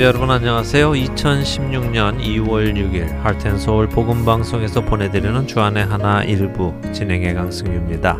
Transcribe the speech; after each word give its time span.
애청자 0.00 0.04
여러분 0.04 0.30
안녕하세요. 0.30 0.92
2016년 0.92 2.20
2월 2.22 2.74
6일 2.74 3.20
할텐서울 3.20 3.90
복음방송에서 3.90 4.80
보내드리는 4.80 5.46
주안의 5.46 5.84
하나 5.84 6.24
일부 6.24 6.72
진행의 6.90 7.34
강승규입니다. 7.34 8.18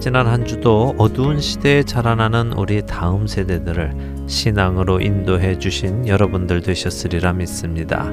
지난 0.00 0.26
한 0.26 0.44
주도 0.44 0.94
어두운 0.98 1.40
시대에 1.40 1.82
자라나는 1.82 2.52
우리 2.52 2.84
다음 2.84 3.26
세대들을 3.26 4.26
신앙으로 4.26 5.00
인도해 5.00 5.58
주신 5.58 6.06
여러분들 6.06 6.60
되셨으리라 6.60 7.32
믿습니다. 7.32 8.10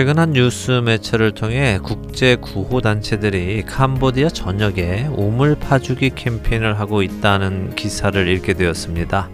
최근 0.00 0.18
한 0.18 0.30
뉴스 0.30 0.70
매체를 0.70 1.32
통해 1.32 1.78
국제 1.82 2.34
구호 2.34 2.80
단체들이 2.80 3.64
캄보디아 3.66 4.30
전역에 4.30 5.10
우물 5.14 5.56
파주기 5.56 6.12
캠페인을 6.14 6.80
하고 6.80 7.02
있다는 7.02 7.74
기사를 7.74 8.26
읽게 8.26 8.54
되었습니다. 8.54 9.28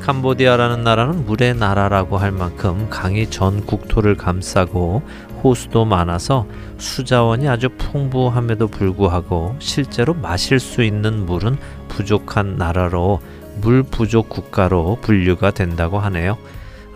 캄보디아라는 0.00 0.82
나라는 0.82 1.26
물의 1.26 1.56
나라라고 1.56 2.16
할 2.16 2.32
만큼 2.32 2.86
강이 2.88 3.28
전 3.28 3.66
국토를 3.66 4.16
감싸고 4.16 5.02
호수도 5.44 5.84
많아서 5.84 6.46
수자원이 6.78 7.46
아주 7.46 7.68
풍부함에도 7.68 8.66
불구하고 8.68 9.56
실제로 9.58 10.14
마실 10.14 10.58
수 10.58 10.82
있는 10.82 11.26
물은 11.26 11.58
부족한 11.88 12.56
나라로 12.56 13.20
물 13.60 13.82
부족 13.82 14.30
국가로 14.30 15.00
분류가 15.02 15.50
된다고 15.50 15.98
하네요. 15.98 16.38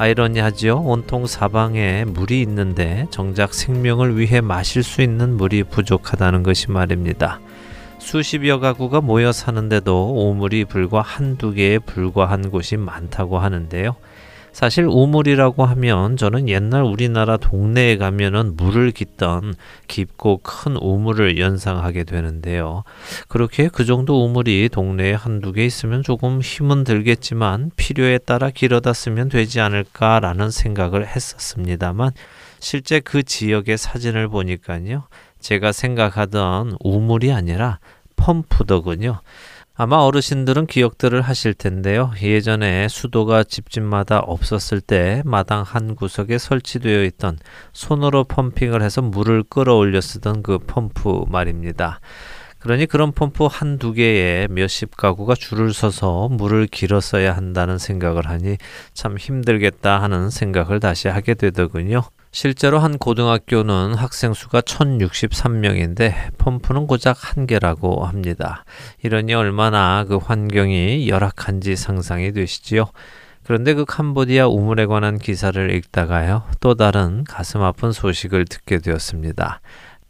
아이러니하지요. 0.02 0.78
온통 0.78 1.26
사방에 1.28 2.04
물이 2.04 2.40
있는데 2.42 3.06
정작 3.10 3.54
생명을 3.54 4.18
위해 4.18 4.40
마실 4.40 4.82
수 4.82 5.00
있는 5.00 5.36
물이 5.36 5.62
부족하다는 5.64 6.42
것이 6.42 6.72
말입니다. 6.72 7.38
수십여 7.98 8.58
가구가 8.58 9.00
모여 9.00 9.30
사는데도 9.30 10.12
오물이 10.12 10.64
불과 10.64 11.02
한두 11.02 11.52
개에 11.52 11.78
불과한 11.78 12.50
곳이 12.50 12.76
많다고 12.76 13.38
하는데요. 13.38 13.94
사실 14.52 14.86
우물이라고 14.86 15.64
하면 15.64 16.16
저는 16.16 16.48
옛날 16.48 16.82
우리나라 16.82 17.36
동네에 17.38 17.96
가면은 17.96 18.56
물을 18.56 18.90
깃던 18.90 19.54
깊고 19.88 20.40
큰 20.42 20.76
우물을 20.76 21.38
연상하게 21.38 22.04
되는데요. 22.04 22.84
그렇게 23.28 23.68
그 23.68 23.84
정도 23.84 24.24
우물이 24.24 24.68
동네에 24.70 25.14
한두 25.14 25.52
개 25.52 25.64
있으면 25.64 26.02
조금 26.02 26.40
힘은 26.40 26.84
들겠지만 26.84 27.70
필요에 27.76 28.18
따라 28.18 28.50
길어다 28.50 28.92
쓰면 28.92 29.30
되지 29.30 29.60
않을까라는 29.60 30.50
생각을 30.50 31.06
했었습니다만 31.06 32.12
실제 32.60 33.00
그 33.00 33.22
지역의 33.22 33.78
사진을 33.78 34.28
보니까요. 34.28 35.04
제가 35.40 35.72
생각하던 35.72 36.76
우물이 36.80 37.32
아니라 37.32 37.78
펌프더군요. 38.16 39.20
아마 39.74 39.96
어르신들은 39.96 40.66
기억들을 40.66 41.22
하실 41.22 41.54
텐데요. 41.54 42.12
예전에 42.20 42.88
수도가 42.88 43.42
집집마다 43.42 44.18
없었을 44.18 44.82
때 44.82 45.22
마당 45.24 45.62
한 45.62 45.94
구석에 45.96 46.36
설치되어 46.36 47.04
있던 47.04 47.38
손으로 47.72 48.24
펌핑을 48.24 48.82
해서 48.82 49.00
물을 49.00 49.42
끌어올려 49.42 50.02
쓰던 50.02 50.42
그 50.42 50.58
펌프 50.58 51.24
말입니다. 51.28 52.00
그러니 52.58 52.86
그런 52.86 53.12
펌프 53.12 53.46
한 53.50 53.78
두 53.78 53.92
개에 53.92 54.46
몇십 54.50 54.96
가구가 54.96 55.34
줄을 55.34 55.72
서서 55.72 56.28
물을 56.28 56.66
길어 56.66 57.00
써야 57.00 57.34
한다는 57.34 57.78
생각을 57.78 58.28
하니 58.28 58.58
참 58.92 59.16
힘들겠다 59.16 60.00
하는 60.02 60.30
생각을 60.30 60.80
다시 60.80 61.08
하게 61.08 61.34
되더군요. 61.34 62.02
실제로 62.34 62.78
한 62.78 62.96
고등학교는 62.96 63.94
학생 63.94 64.32
수가 64.32 64.62
1063명인데 64.62 66.34
펌프는 66.38 66.86
고작 66.86 67.36
한 67.36 67.46
개라고 67.46 68.06
합니다. 68.06 68.64
이러니 69.02 69.34
얼마나 69.34 70.04
그 70.08 70.16
환경이 70.16 71.08
열악한지 71.10 71.76
상상이 71.76 72.32
되시지요. 72.32 72.86
그런데 73.44 73.74
그 73.74 73.84
캄보디아 73.84 74.48
우물에 74.48 74.86
관한 74.86 75.18
기사를 75.18 75.70
읽다가요. 75.74 76.44
또 76.60 76.74
다른 76.74 77.24
가슴 77.24 77.60
아픈 77.60 77.92
소식을 77.92 78.46
듣게 78.46 78.78
되었습니다. 78.78 79.60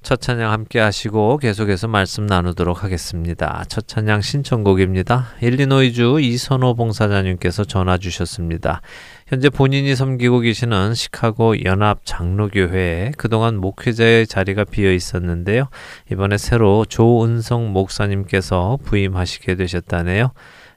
첫 0.02 0.20
찬양 0.20 0.50
함께 0.50 0.80
하시고 0.80 1.36
계속해서 1.38 1.86
말씀 1.86 2.26
나누도록 2.26 2.82
하겠습니다. 2.82 3.64
첫 3.68 3.86
찬양 3.86 4.20
신청곡입니다. 4.20 5.28
일리노이주 5.40 6.18
이선호 6.20 6.74
봉사자님께서 6.74 7.64
전화 7.64 7.98
주셨습니다. 7.98 8.82
현재 9.28 9.48
본인이 9.48 9.94
섬기고 9.94 10.40
계시는 10.40 10.94
시카고 10.94 11.64
연합 11.64 12.00
장로교회에 12.04 13.12
그동안 13.16 13.56
목회자의 13.58 14.26
자리가 14.26 14.64
비어 14.64 14.92
있었는데요. 14.92 15.68
이번에 16.10 16.36
새로 16.36 16.84
조은성 16.84 17.72
목사님께서 17.72 18.78
부임하시게 18.84 19.54
되셨다네요. 19.54 20.32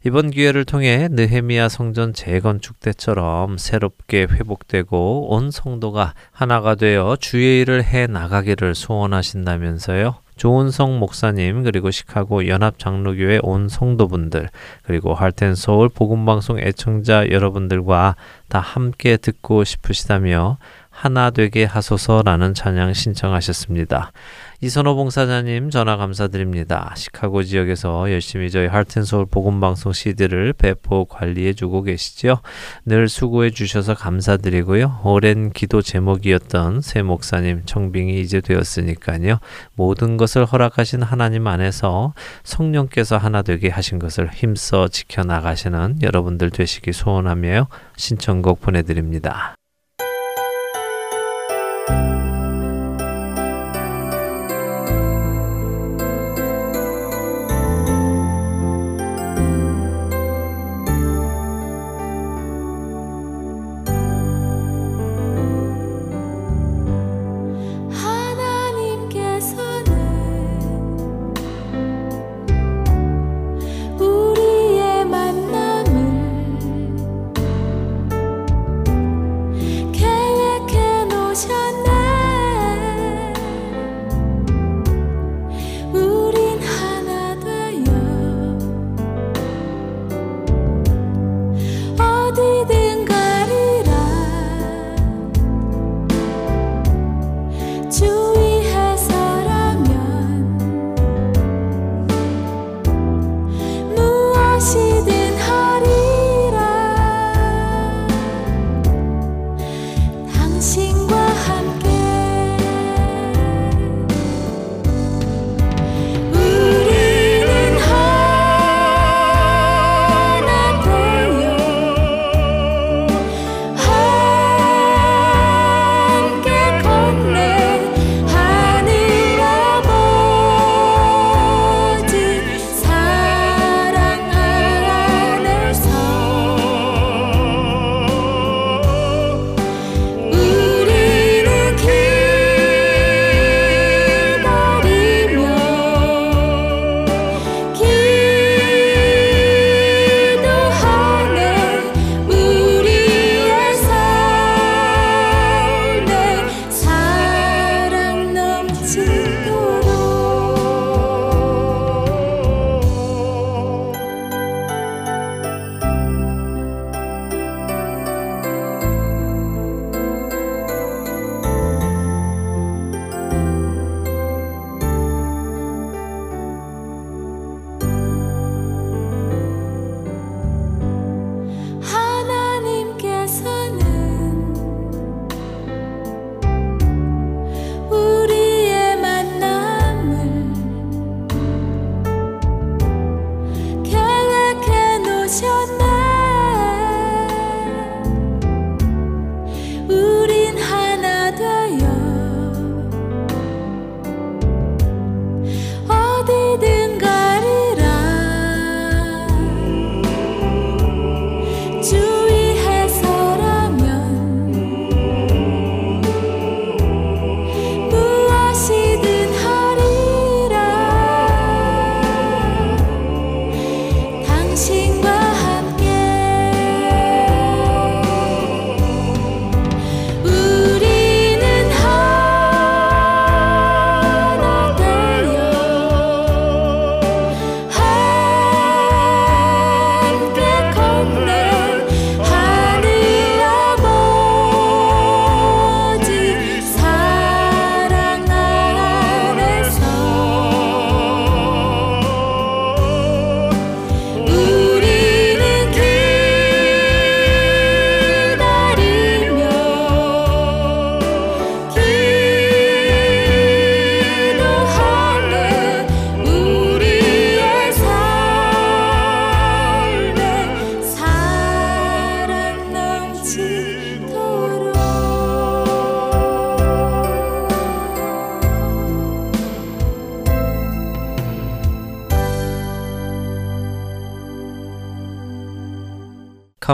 이번 0.07 0.29
기회를 0.29 0.65
통해 0.65 1.07
느헤미야 1.09 1.67
성전 1.67 2.13
재건축 2.13 2.79
때처럼 2.79 3.57
새롭게 3.57 4.27
회복되고 4.29 5.33
온 5.33 5.49
성도가 5.49 6.13
하나가 6.31 6.75
되어 6.75 7.17
주의 7.19 7.61
일을 7.61 7.83
해 7.83 8.05
나가기를 8.05 8.75
소원하신다면서요. 8.75 10.17
조은성 10.35 10.99
목사님 10.99 11.63
그리고 11.63 11.89
시카고 11.89 12.47
연합 12.47 12.77
장로교회 12.77 13.39
온 13.41 13.67
성도분들 13.67 14.49
그리고 14.83 15.15
할텐 15.15 15.55
서울 15.55 15.89
복음 15.89 16.23
방송 16.23 16.59
애청자 16.59 17.27
여러분들과 17.31 18.15
다 18.47 18.59
함께 18.59 19.17
듣고 19.17 19.63
싶으시다며 19.63 20.59
하나 20.91 21.31
되게 21.31 21.63
하소서라는 21.65 22.53
찬양 22.53 22.93
신청하셨습니다. 22.93 24.11
이선호 24.61 24.95
봉사자님 24.95 25.69
전화 25.69 25.97
감사드립니다. 25.97 26.93
시카고 26.95 27.43
지역에서 27.43 28.09
열심히 28.11 28.49
저희 28.49 28.67
할텐서울 28.67 29.25
복음방송 29.25 29.91
CD를 29.91 30.53
배포 30.53 31.05
관리해 31.05 31.53
주고 31.53 31.83
계시죠. 31.83 32.39
늘 32.85 33.09
수고해 33.09 33.51
주셔서 33.51 33.95
감사드리고요. 33.95 35.01
오랜 35.03 35.51
기도 35.51 35.81
제목이었던 35.81 36.79
새 36.81 37.01
목사님 37.01 37.63
청빙이 37.65 38.21
이제 38.21 38.39
되었으니까요. 38.39 39.39
모든 39.75 40.15
것을 40.15 40.45
허락하신 40.45 41.03
하나님 41.03 41.47
안에서 41.47 42.13
성령께서 42.43 43.17
하나 43.17 43.41
되게 43.41 43.69
하신 43.69 43.99
것을 43.99 44.31
힘써 44.31 44.87
지켜나가시는 44.87 45.97
여러분들 46.01 46.49
되시기 46.49 46.93
소원하며 46.93 47.67
신청곡 47.97 48.61
보내드립니다. 48.61 49.55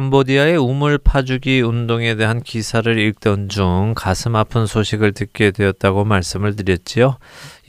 캄보디아의 0.01 0.57
우물 0.57 0.97
파주기 0.97 1.61
운동에 1.61 2.15
대한 2.15 2.41
기사를 2.41 2.97
읽던 2.97 3.49
중 3.49 3.93
가슴 3.95 4.35
아픈 4.35 4.65
소식을 4.65 5.11
듣게 5.11 5.51
되었다고 5.51 6.05
말씀을 6.05 6.55
드렸지요. 6.55 7.17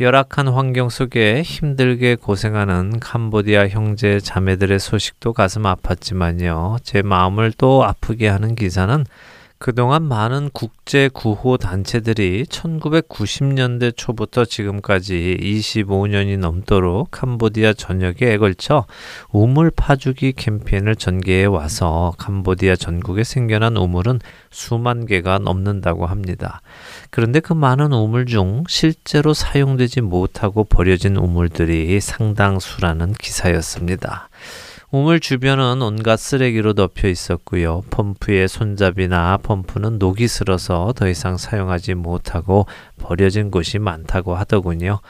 열악한 0.01 0.49
환경 0.49 0.89
속에 0.89 1.43
힘들게 1.43 2.15
고생하는 2.15 3.01
캄보디아 3.01 3.69
형제 3.69 4.19
자매들의 4.19 4.79
소식도 4.79 5.35
가슴 5.35 5.65
아팠지만요. 5.65 6.79
제 6.83 7.03
마음을 7.03 7.53
또 7.59 7.85
아프게 7.85 8.29
하는 8.29 8.55
기사는 8.55 9.05
그동안 9.65 10.03
많은 10.03 10.51
국제 10.53 11.09
구호 11.09 11.57
단체들이 11.57 12.47
1990년대 12.47 13.97
초부터 13.97 14.45
지금까지 14.45 15.39
25년이 15.41 16.37
넘도록 16.37 17.13
캄보디아 17.13 17.73
전역에 17.73 18.39
걸쳐 18.39 18.87
우물 19.31 19.71
파주기 19.71 20.33
캠페인을 20.33 20.97
전개해 20.97 21.45
와서 21.45 22.13
캄보디아 22.19 22.75
전국에 22.75 23.23
생겨난 23.23 23.77
우물은 23.77 24.19
수만 24.51 25.07
개가 25.07 25.39
넘는다고 25.39 26.07
합니다. 26.07 26.61
그런데 27.11 27.39
그 27.39 27.53
많은 27.53 27.93
우물 27.93 28.27
중 28.27 28.65
실제로 28.67 29.33
사용되지 29.33 30.01
못하고 30.01 30.65
버려진 30.65 31.17
우물들이 31.17 32.01
상당수라는 32.01 33.13
기사였습니다. 33.13 34.29
우물 34.93 35.21
주변은 35.21 35.81
온갖 35.81 36.19
쓰레기로 36.19 36.75
덮여 36.75 37.09
있었고요. 37.09 37.81
펌프의 37.89 38.47
손잡이나 38.47 39.39
펌프는 39.39 39.99
녹이 39.99 40.29
슬어서 40.29 40.93
더 40.95 41.09
이상 41.09 41.39
사용하지 41.39 41.95
못하고 41.95 42.67
버려진 42.99 43.51
곳이 43.51 43.79
많다고 43.79 44.35
하더군요. 44.35 45.01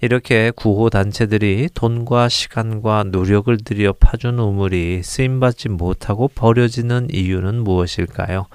이렇게 0.00 0.52
구호 0.54 0.88
단체들이 0.88 1.70
돈과 1.74 2.28
시간과 2.28 3.06
노력을 3.08 3.56
들여 3.56 3.94
파준 3.94 4.38
우물이 4.38 5.02
쓰임받지 5.02 5.68
못하고 5.70 6.28
버려지는 6.28 7.08
이유는 7.10 7.64
무엇일까요? 7.64 8.46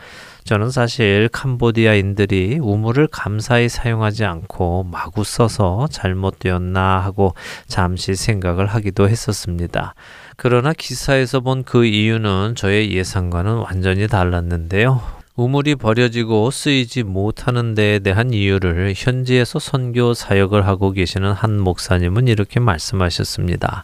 저는 0.46 0.72
사실 0.72 1.28
캄보디아인들이 1.34 2.60
우물을 2.62 3.08
감사히 3.08 3.68
사용하지 3.68 4.24
않고 4.24 4.86
마구 4.90 5.26
써서 5.26 5.88
잘못되었나 5.92 7.00
하고 7.00 7.34
잠시 7.68 8.16
생각을 8.16 8.66
하기도 8.68 9.10
했었습니다. 9.10 9.94
그러나 10.42 10.72
기사에서 10.72 11.42
본 11.42 11.64
그 11.64 11.84
이유는 11.84 12.56
저의 12.56 12.94
예상과는 12.94 13.56
완전히 13.58 14.08
달랐는데요. 14.08 15.02
우물이 15.36 15.76
버려지고 15.76 16.50
쓰이지 16.50 17.04
못하는 17.04 17.76
데에 17.76 18.00
대한 18.00 18.32
이유를 18.32 18.94
현지에서 18.96 19.60
선교 19.60 20.14
사역을 20.14 20.66
하고 20.66 20.92
계시는 20.92 21.34
한 21.34 21.60
목사님은 21.60 22.30
이렇게 22.30 22.62
말씀하셨습니다. 22.62 23.84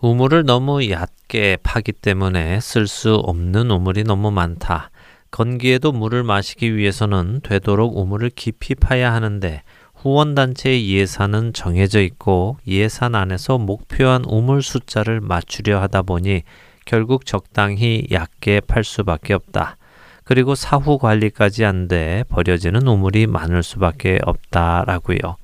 우물을 0.00 0.44
너무 0.44 0.90
얕게 0.90 1.58
파기 1.62 1.92
때문에 1.92 2.58
쓸 2.58 2.88
수 2.88 3.14
없는 3.14 3.70
우물이 3.70 4.02
너무 4.02 4.32
많다. 4.32 4.90
건기에도 5.30 5.92
물을 5.92 6.24
마시기 6.24 6.76
위해서는 6.76 7.42
되도록 7.44 7.96
우물을 7.96 8.30
깊이 8.34 8.74
파야 8.74 9.12
하는데 9.12 9.62
후원단체의 9.96 10.90
예산은 10.90 11.52
정해져 11.52 12.00
있고 12.00 12.58
예산 12.66 13.14
안에서 13.14 13.58
목표한 13.58 14.24
우물 14.26 14.62
숫자를 14.62 15.20
맞추려 15.20 15.80
하다 15.80 16.02
보니 16.02 16.42
결국 16.84 17.26
적당히 17.26 18.06
얕게 18.12 18.60
팔 18.60 18.84
수밖에 18.84 19.34
없다. 19.34 19.76
그리고 20.24 20.54
사후 20.54 20.98
관리까지 20.98 21.64
안 21.64 21.88
돼 21.88 22.24
버려지는 22.28 22.86
우물이 22.86 23.26
많을 23.26 23.62
수밖에 23.62 24.18
없다라고요. 24.24 25.36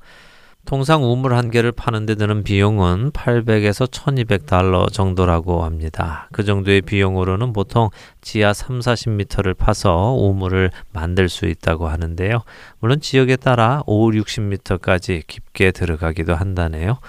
통상 0.65 1.03
우물 1.03 1.33
한 1.33 1.51
개를 1.51 1.73
파는데 1.73 2.15
드는 2.15 2.43
비용은 2.43 3.11
800에서 3.11 3.85
1200달러 3.89 4.91
정도라고 4.91 5.63
합니다. 5.63 6.29
그 6.31 6.43
정도의 6.43 6.81
비용으로는 6.81 7.51
보통 7.51 7.89
지하 8.21 8.53
3, 8.53 8.79
40m를 8.79 9.57
파서 9.57 10.13
우물을 10.13 10.71
만들 10.93 11.27
수 11.27 11.47
있다고 11.47 11.89
하는데요. 11.89 12.43
물론 12.79 13.01
지역에 13.01 13.35
따라 13.35 13.83
5, 13.87 14.11
60m까지 14.11 15.27
깊게 15.27 15.71
들어가기도 15.71 16.33
한다네요. 16.33 16.99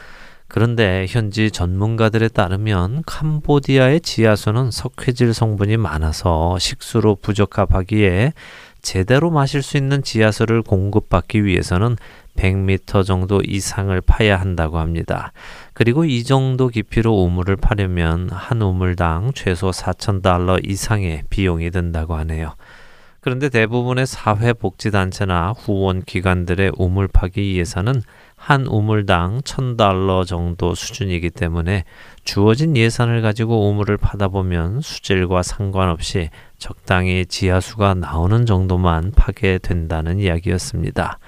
그런데 0.48 1.06
현지 1.08 1.50
전문가들에 1.50 2.28
따르면 2.28 3.02
캄보디아의 3.06 4.00
지하수는 4.00 4.72
석회질 4.72 5.32
성분이 5.32 5.76
많아서 5.78 6.58
식수로 6.58 7.16
부적합하기에 7.16 8.32
제대로 8.82 9.30
마실 9.30 9.62
수 9.62 9.76
있는 9.76 10.02
지하수를 10.02 10.62
공급받기 10.62 11.44
위해서는 11.44 11.96
100m 12.36 13.04
정도 13.04 13.40
이상을 13.44 13.98
파야 14.02 14.38
한다고 14.40 14.78
합니다. 14.78 15.32
그리고 15.72 16.04
이 16.04 16.24
정도 16.24 16.68
깊이로 16.68 17.12
우물을 17.12 17.56
파려면 17.56 18.28
한 18.30 18.62
우물당 18.62 19.32
최소 19.34 19.70
4,000달러 19.70 20.68
이상의 20.68 21.24
비용이 21.30 21.70
든다고 21.70 22.14
하네요. 22.16 22.54
그런데 23.24 23.48
대부분의 23.48 24.06
사회복지단체나 24.06 25.54
후원기관들의 25.56 26.72
우물 26.76 27.08
파기 27.08 27.56
예산은 27.56 28.02
한 28.36 28.66
우물당 28.66 29.40
1,000달러 29.40 30.26
정도 30.26 30.74
수준이기 30.74 31.30
때문에 31.30 31.84
주어진 32.24 32.76
예산을 32.76 33.22
가지고 33.22 33.70
우물을 33.70 33.96
파다 33.96 34.28
보면 34.28 34.82
수질과 34.82 35.42
상관없이 35.42 36.28
적당히 36.58 37.24
지하수가 37.24 37.94
나오는 37.94 38.44
정도만 38.44 39.12
파게 39.16 39.56
된다는 39.56 40.18
이야기였습니다. 40.18 41.18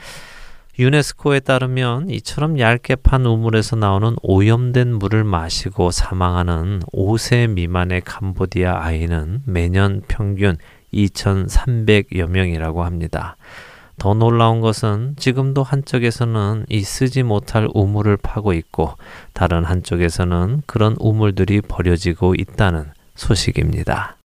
유네스코에 0.78 1.40
따르면 1.40 2.10
이처럼 2.10 2.58
얇게 2.58 2.96
판 2.96 3.24
우물에서 3.24 3.76
나오는 3.76 4.14
오염된 4.20 4.94
물을 4.94 5.24
마시고 5.24 5.90
사망하는 5.90 6.80
5세 6.92 7.50
미만의 7.50 8.02
캄보디아 8.02 8.84
아이는 8.84 9.40
매년 9.46 10.02
평균 10.06 10.58
2,300여 10.92 12.28
명이라고 12.28 12.84
합니다. 12.84 13.38
더 13.98 14.12
놀라운 14.12 14.60
것은 14.60 15.14
지금도 15.16 15.62
한쪽에서는 15.62 16.66
이 16.68 16.82
쓰지 16.82 17.22
못할 17.22 17.66
우물을 17.72 18.18
파고 18.18 18.52
있고 18.52 18.96
다른 19.32 19.64
한쪽에서는 19.64 20.62
그런 20.66 20.94
우물들이 20.98 21.62
버려지고 21.62 22.34
있다는 22.34 22.90
소식입니다. 23.14 24.16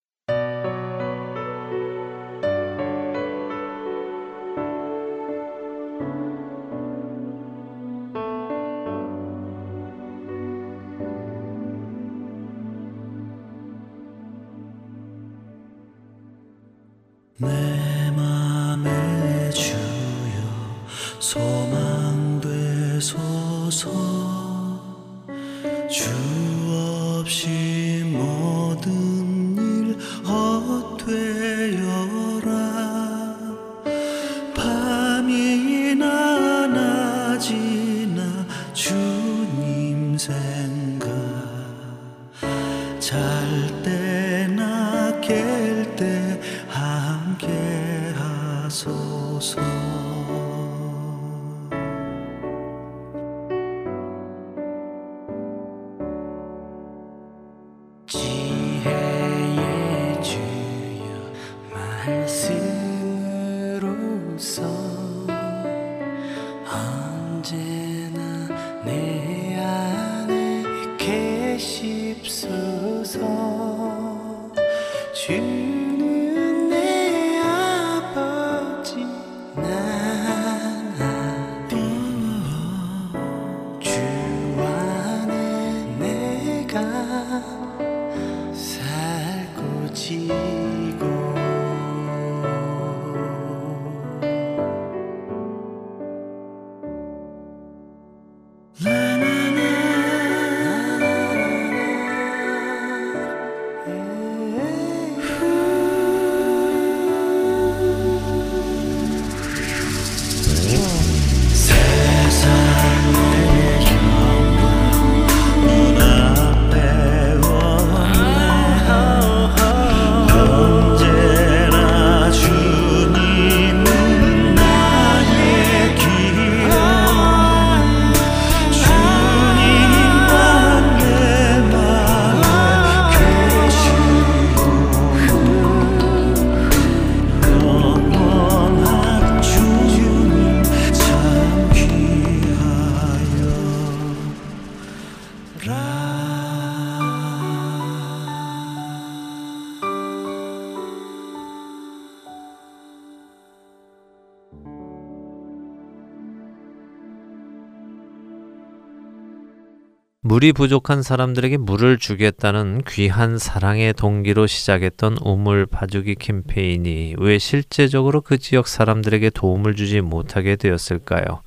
물이 160.42 160.54
부족한 160.54 161.02
사람들에게 161.02 161.56
물을 161.58 161.98
주겠다는 161.98 162.82
귀한 162.88 163.38
사랑의 163.38 163.92
동기로 163.92 164.48
시작했던 164.48 165.18
우물 165.22 165.66
파주기 165.66 166.16
캠페인이 166.16 167.14
왜 167.16 167.38
실제적으로 167.38 168.22
그 168.22 168.38
지역 168.38 168.66
사람들에게 168.66 169.30
도움을 169.30 169.76
주지 169.76 170.00
못하게 170.00 170.56
되었을까요? 170.56 171.42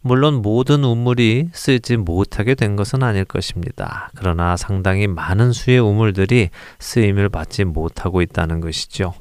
물론 0.00 0.40
모든 0.40 0.84
우물이 0.84 1.50
쓰지 1.52 1.98
못하게 1.98 2.54
된 2.54 2.76
것은 2.76 3.02
아닐 3.02 3.26
것입니다. 3.26 4.10
그러나 4.14 4.56
상당히 4.56 5.06
많은 5.06 5.52
수의 5.52 5.78
우물들이 5.78 6.48
쓰임을 6.78 7.28
받지 7.28 7.64
못하고 7.64 8.22
있다는 8.22 8.62
것이죠. 8.62 9.12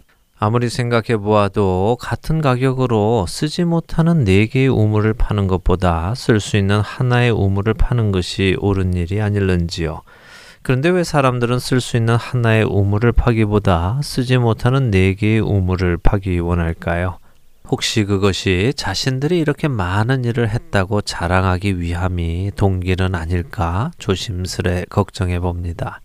아무리 0.46 0.68
생각해 0.68 1.16
보아도 1.16 1.96
같은 2.02 2.42
가격으로 2.42 3.26
쓰지 3.30 3.64
못하는 3.64 4.26
4개의 4.26 4.78
우물을 4.78 5.14
파는 5.14 5.48
것보다 5.48 6.14
쓸 6.16 6.42
수 6.42 6.58
있는 6.58 6.82
하나의 6.82 7.32
우물을 7.32 7.74
파는 7.76 8.12
것이 8.12 8.58
옳은 8.60 8.94
일이 8.94 9.22
아닐는지요. 9.22 10.02
그런데 10.62 10.90
왜 10.90 11.06
사람들은 11.06 11.60
쓸 11.60 11.80
수 11.80 11.96
있는 11.96 12.18
하나의 12.18 12.66
우물을 12.66 13.14
파기보다 13.14 14.02
쓰지 14.04 14.38
못하는 14.38 14.92
4개의 14.92 15.42
우물을 15.50 15.96
파기 16.04 16.40
원할까요? 16.40 17.20
혹시 17.70 18.04
그것이 18.04 18.74
자신들이 18.76 19.40
이렇게 19.40 19.70
많은 19.70 20.26
일을 20.26 20.50
했다고 20.50 21.04
자랑하기 21.04 21.80
위함이 21.80 22.52
동기는 22.58 23.16
아닐까 23.16 23.92
조심스레 23.98 24.88
걱정해 24.90 25.40
봅니다. 25.40 26.02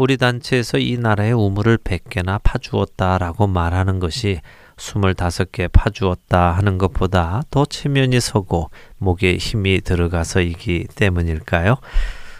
우리 0.00 0.16
단체에서 0.16 0.78
이 0.78 0.96
나라의 0.96 1.34
우물을 1.34 1.76
100개나 1.76 2.40
파주었다라고 2.42 3.46
말하는 3.46 3.98
것이 3.98 4.40
25개 4.76 5.70
파주었다 5.70 6.52
하는 6.52 6.78
것보다 6.78 7.42
더 7.50 7.66
체면이 7.66 8.18
서고 8.18 8.70
목에 8.96 9.36
힘이 9.36 9.82
들어가서이기 9.82 10.86
때문일까요? 10.94 11.76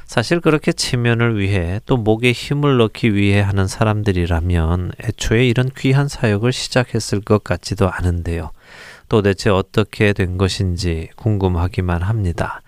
사실 0.07 0.41
그렇게 0.41 0.73
체면을 0.73 1.39
위해 1.39 1.81
또 1.85 1.99
목에 1.99 2.33
힘을 2.33 2.79
넣기 2.79 3.15
위해 3.15 3.43
하는 3.43 3.67
사람들이라면 3.67 4.93
애초에 5.05 5.47
이런 5.47 5.69
귀한 5.77 6.09
사역을 6.09 6.55
시작했을 6.55 7.21
것 7.21 7.45
같지도 7.45 7.91
않은데요. 7.91 8.53
도대체 9.11 9.51
어떻게 9.51 10.15
된 10.15 10.39
것인지 10.39 11.11
궁금하기만 11.17 12.01
합니다. 12.01 12.63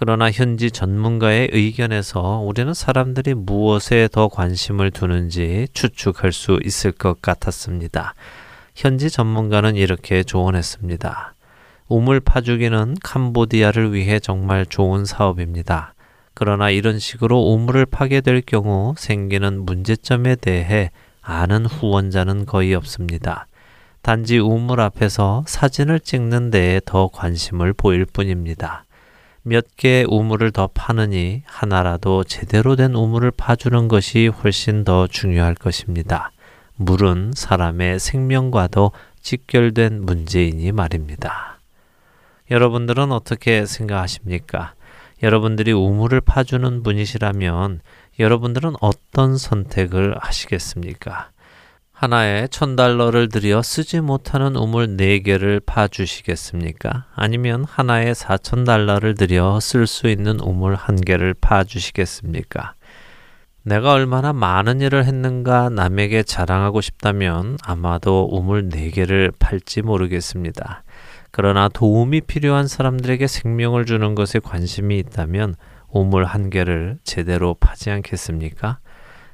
그러나 0.00 0.30
현지 0.30 0.70
전문가의 0.70 1.48
의견에서 1.50 2.38
우리는 2.38 2.72
사람들이 2.72 3.34
무엇에 3.34 4.08
더 4.12 4.28
관심을 4.28 4.92
두는지 4.92 5.66
추측할 5.72 6.30
수 6.30 6.60
있을 6.64 6.92
것 6.92 7.20
같았습니다. 7.20 8.14
현지 8.76 9.10
전문가는 9.10 9.74
이렇게 9.74 10.22
조언했습니다. 10.22 11.34
우물 11.88 12.20
파주기는 12.20 12.94
캄보디아를 13.02 13.92
위해 13.92 14.20
정말 14.20 14.66
좋은 14.66 15.04
사업입니다. 15.04 15.94
그러나 16.32 16.70
이런 16.70 17.00
식으로 17.00 17.36
우물을 17.36 17.84
파게 17.86 18.20
될 18.20 18.40
경우 18.40 18.94
생기는 18.96 19.64
문제점에 19.64 20.36
대해 20.36 20.92
아는 21.22 21.66
후원자는 21.66 22.46
거의 22.46 22.76
없습니다. 22.76 23.48
단지 24.02 24.38
우물 24.38 24.80
앞에서 24.80 25.42
사진을 25.48 25.98
찍는 25.98 26.52
데에 26.52 26.80
더 26.84 27.08
관심을 27.08 27.72
보일 27.72 28.04
뿐입니다. 28.04 28.84
몇개 29.48 30.04
우물을 30.06 30.50
더 30.52 30.68
파느니 30.68 31.42
하나라도 31.46 32.22
제대로 32.24 32.76
된 32.76 32.94
우물을 32.94 33.30
파주는 33.30 33.88
것이 33.88 34.26
훨씬 34.26 34.84
더 34.84 35.06
중요할 35.06 35.54
것입니다. 35.54 36.32
물은 36.76 37.32
사람의 37.34 37.98
생명과도 37.98 38.92
직결된 39.22 40.04
문제이니 40.04 40.72
말입니다. 40.72 41.58
여러분들은 42.50 43.10
어떻게 43.10 43.64
생각하십니까? 43.64 44.74
여러분들이 45.22 45.72
우물을 45.72 46.20
파주는 46.20 46.82
분이시라면 46.82 47.80
여러분들은 48.18 48.74
어떤 48.80 49.38
선택을 49.38 50.16
하시겠습니까? 50.20 51.30
하나에 52.00 52.46
천 52.46 52.76
달러를 52.76 53.28
들여 53.28 53.60
쓰지 53.60 54.00
못하는 54.00 54.54
우물 54.54 54.96
네 54.96 55.18
개를 55.18 55.58
파 55.58 55.88
주시겠습니까? 55.88 57.06
아니면 57.16 57.64
하나에 57.64 58.14
사천 58.14 58.62
달러를 58.62 59.14
들여 59.14 59.58
쓸 59.58 59.88
수 59.88 60.06
있는 60.06 60.38
우물 60.38 60.76
한 60.76 60.94
개를 60.94 61.34
파 61.34 61.64
주시겠습니까? 61.64 62.74
내가 63.64 63.94
얼마나 63.94 64.32
많은 64.32 64.80
일을 64.80 65.06
했는가 65.06 65.70
남에게 65.70 66.22
자랑하고 66.22 66.82
싶다면 66.82 67.58
아마도 67.64 68.28
우물 68.30 68.68
네 68.68 68.90
개를 68.90 69.32
팔지 69.36 69.82
모르겠습니다. 69.82 70.84
그러나 71.32 71.68
도움이 71.68 72.20
필요한 72.20 72.68
사람들에게 72.68 73.26
생명을 73.26 73.86
주는 73.86 74.14
것에 74.14 74.38
관심이 74.38 75.00
있다면 75.00 75.56
우물 75.88 76.26
한 76.26 76.48
개를 76.48 76.98
제대로 77.02 77.54
파지 77.54 77.90
않겠습니까? 77.90 78.78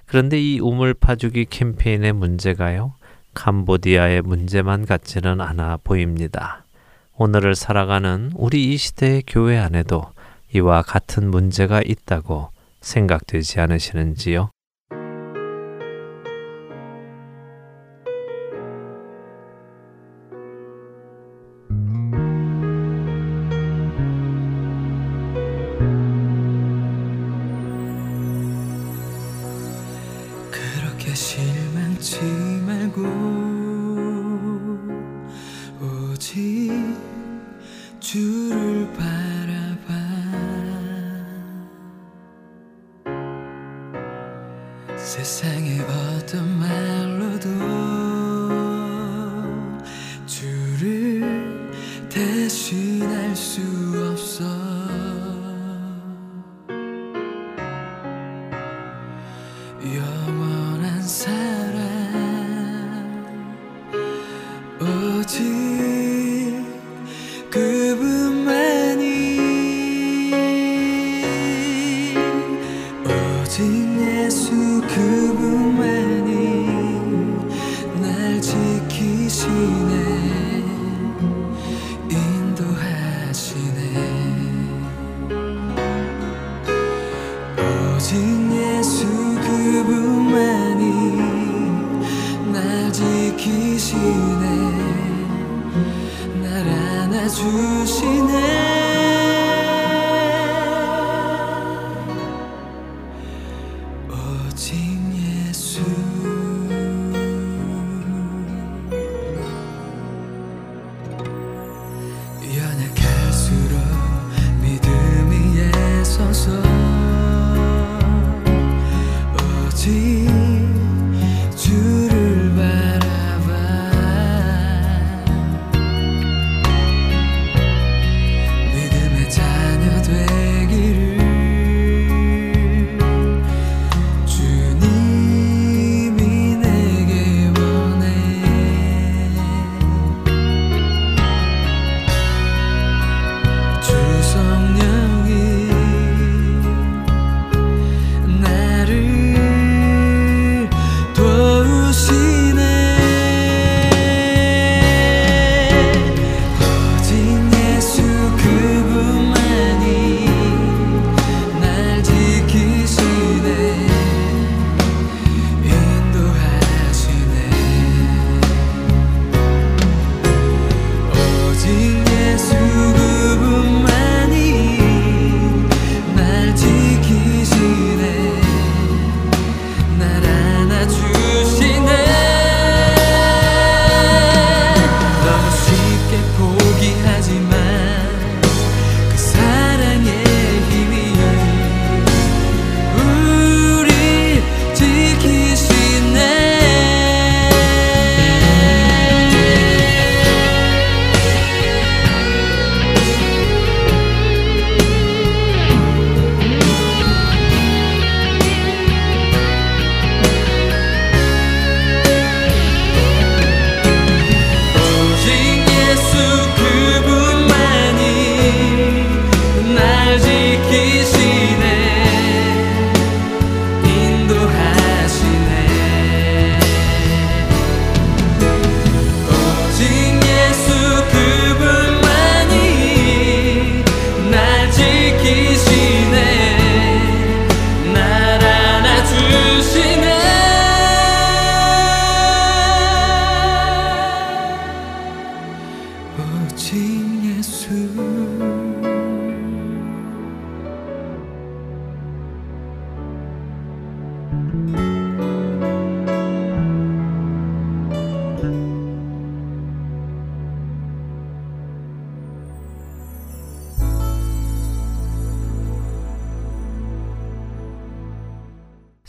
그런데 0.06 0.40
이 0.40 0.60
우물 0.60 0.94
파주기 0.94 1.46
캠페인의 1.46 2.12
문제가요. 2.12 2.94
캄보디아의 3.34 4.22
문제만 4.22 4.86
같지는 4.86 5.40
않아 5.40 5.78
보입니다. 5.82 6.64
오늘을 7.16 7.54
살아가는 7.54 8.32
우리 8.34 8.72
이 8.72 8.76
시대의 8.76 9.24
교회 9.26 9.58
안에도 9.58 10.06
이와 10.54 10.82
같은 10.82 11.30
문제가 11.30 11.80
있다고 11.84 12.50
생각되지 12.80 13.60
않으시는지요? 13.60 14.50
세상의 45.04 45.80
어떤 45.80 46.58
말로도 46.58 48.03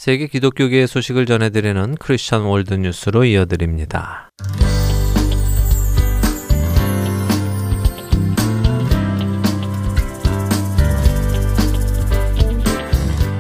세계 0.06 0.28
기독교계의 0.28 0.86
소식을 0.86 1.26
전해드리는 1.26 1.96
Christian 1.96 2.44
World 2.44 2.76
News로 2.76 3.26
이어드립니다. 3.26 4.30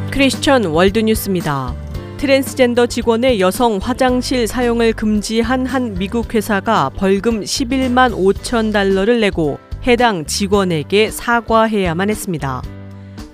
Christian 0.09 0.65
World 0.65 0.97
News입니다. 0.97 1.75
트랜스젠더 2.17 2.87
직원의 2.87 3.39
여성 3.39 3.77
화장실 3.77 4.47
사용을 4.47 4.93
금지한 4.93 5.67
한 5.67 5.93
미국 5.93 6.33
회사가 6.33 6.89
벌금 6.95 7.41
11만 7.41 8.11
5천 8.11 8.73
달러를 8.73 9.19
내고 9.19 9.59
해당 9.85 10.25
직원에게 10.25 11.11
사과해야만 11.11 12.09
했습니다. 12.09 12.63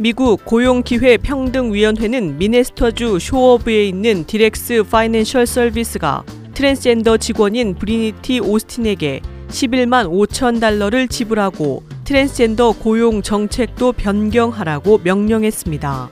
미국 0.02 0.44
고용기회평등위원회는 0.46 2.40
미네소타주 2.39 3.19
쇼어뷰에 3.19 3.86
있는 3.86 4.26
Deluxe 4.26 4.86
Financial 4.89 5.45
Services가 5.45 6.24
트랜스젠더 6.56 7.18
직원인 7.18 7.76
브리트니 7.76 8.39
오스틴에게 8.40 9.22
11만 9.50 10.10
5천 10.10 10.60
달러를 10.60 11.08
지불하고 11.08 11.84
트랜스젠더 12.06 12.72
고용 12.80 13.22
정책도 13.22 13.92
변경하라고 13.92 15.02
명령했습니다. 15.04 16.10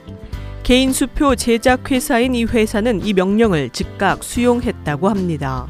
개인 0.62 0.94
수표 0.94 1.36
제작 1.36 1.90
회사인 1.90 2.36
이 2.36 2.44
회사는 2.44 3.04
이 3.04 3.14
명령을 3.14 3.72
즉각 3.72 4.24
수용했다고 4.24 5.10
합니다. 5.10 5.68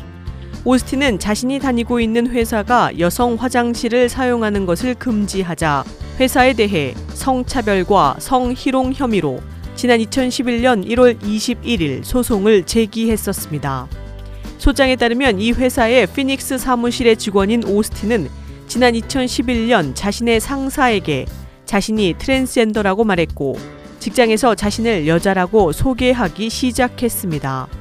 오스틴은 0.65 1.19
자신이 1.19 1.59
다니고 1.59 1.99
있는 1.99 2.27
회사가 2.27 2.99
여성 2.99 3.35
화장실을 3.35 4.09
사용하는 4.09 4.65
것을 4.65 4.93
금지하자 4.95 5.85
회사에 6.19 6.53
대해 6.53 6.93
성차별과 7.13 8.17
성희롱 8.19 8.93
혐의로 8.93 9.39
지난 9.75 9.99
2011년 9.99 10.85
1월 10.85 11.17
21일 11.21 12.03
소송을 12.03 12.65
제기했었습니다. 12.65 13.87
소장에 14.57 14.97
따르면 14.97 15.39
이 15.39 15.53
회사의 15.53 16.07
피닉스 16.07 16.57
사무실의 16.57 17.15
직원인 17.15 17.63
오스틴은 17.63 18.27
지난 18.67 18.93
2011년 18.93 19.95
자신의 19.95 20.41
상사에게 20.41 21.25
자신이 21.63 22.15
트랜스젠더라고 22.17 23.05
말했고 23.05 23.57
직장에서 23.99 24.55
자신을 24.55 25.07
여자라고 25.07 25.71
소개하기 25.71 26.49
시작했습니다. 26.49 27.78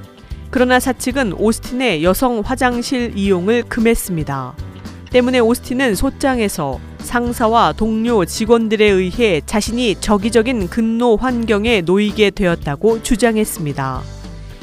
그러나 0.51 0.81
사측은 0.81 1.35
오스틴의 1.35 2.05
여성 2.05 2.41
화장실 2.41 3.13
이용을 3.17 3.65
금했습니다. 3.65 4.55
때문에 5.11 5.39
오스틴은 5.41 5.95
소장에서 5.95 6.81
상사와 6.99 7.73
동료 7.73 8.25
직원들에 8.25 8.85
의해 8.85 9.41
자신이 9.45 9.97
적의적인 10.01 10.69
근로 10.69 11.17
환경에 11.17 11.81
놓이게 11.81 12.31
되었다고 12.31 13.03
주장했습니다. 13.03 14.03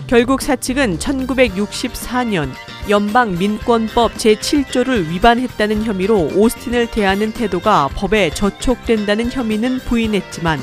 결국 0.07 0.41
사측은 0.41 0.99
1964년 0.99 2.49
연방 2.89 3.35
민권법 3.37 4.13
제7조를 4.13 5.09
위반했다는 5.09 5.83
혐의로 5.83 6.29
오스틴을 6.35 6.91
대하는 6.91 7.31
태도가 7.31 7.89
법에 7.95 8.29
저촉된다는 8.29 9.31
혐의는 9.31 9.79
부인했지만 9.79 10.59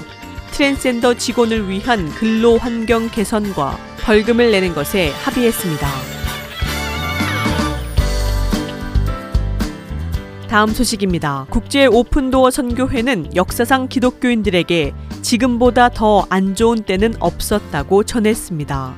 트랜스젠더 0.52 1.14
직원을 1.14 1.68
위한 1.68 2.08
근로 2.10 2.58
환경 2.58 3.08
개선과 3.10 3.78
벌금을 4.02 4.50
내는 4.52 4.74
것에 4.74 5.10
합의했습니다. 5.10 5.88
다음 10.48 10.68
소식입니다. 10.68 11.46
국제 11.48 11.86
오픈도어 11.86 12.50
선교회는 12.50 13.34
역사상 13.34 13.88
기독교인들에게 13.88 14.92
지금보다 15.22 15.88
더 15.88 16.26
안 16.28 16.54
좋은 16.54 16.82
때는 16.82 17.14
없었다고 17.20 18.04
전했습니다. 18.04 18.94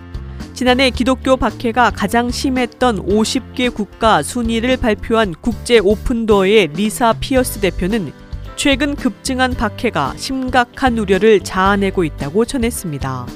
지난해 0.54 0.90
기독교 0.90 1.36
박해가 1.36 1.90
가장 1.90 2.30
심했던 2.30 3.06
50개 3.06 3.72
국가 3.72 4.22
순위를 4.22 4.76
발표한 4.76 5.34
국제 5.40 5.78
오픈도어의 5.78 6.68
리사 6.74 7.12
피어스 7.20 7.60
대표는 7.60 8.12
최근 8.56 8.94
급증한 8.94 9.52
박해가 9.52 10.14
심각한 10.16 10.96
우려를 10.98 11.40
자아내고 11.40 12.04
있다고 12.04 12.44
전했습니다. 12.44 13.26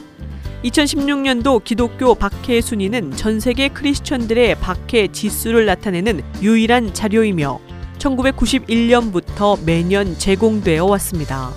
2016년도 0.64 1.62
기독교 1.62 2.14
박해 2.14 2.60
순위는 2.60 3.12
전 3.12 3.38
세계 3.38 3.68
크리스천들의 3.68 4.56
박해 4.56 5.08
지수를 5.08 5.66
나타내는 5.66 6.22
유일한 6.42 6.94
자료이며 6.94 7.60
1991년부터 7.98 9.62
매년 9.64 10.16
제공되어 10.16 10.84
왔습니다. 10.84 11.50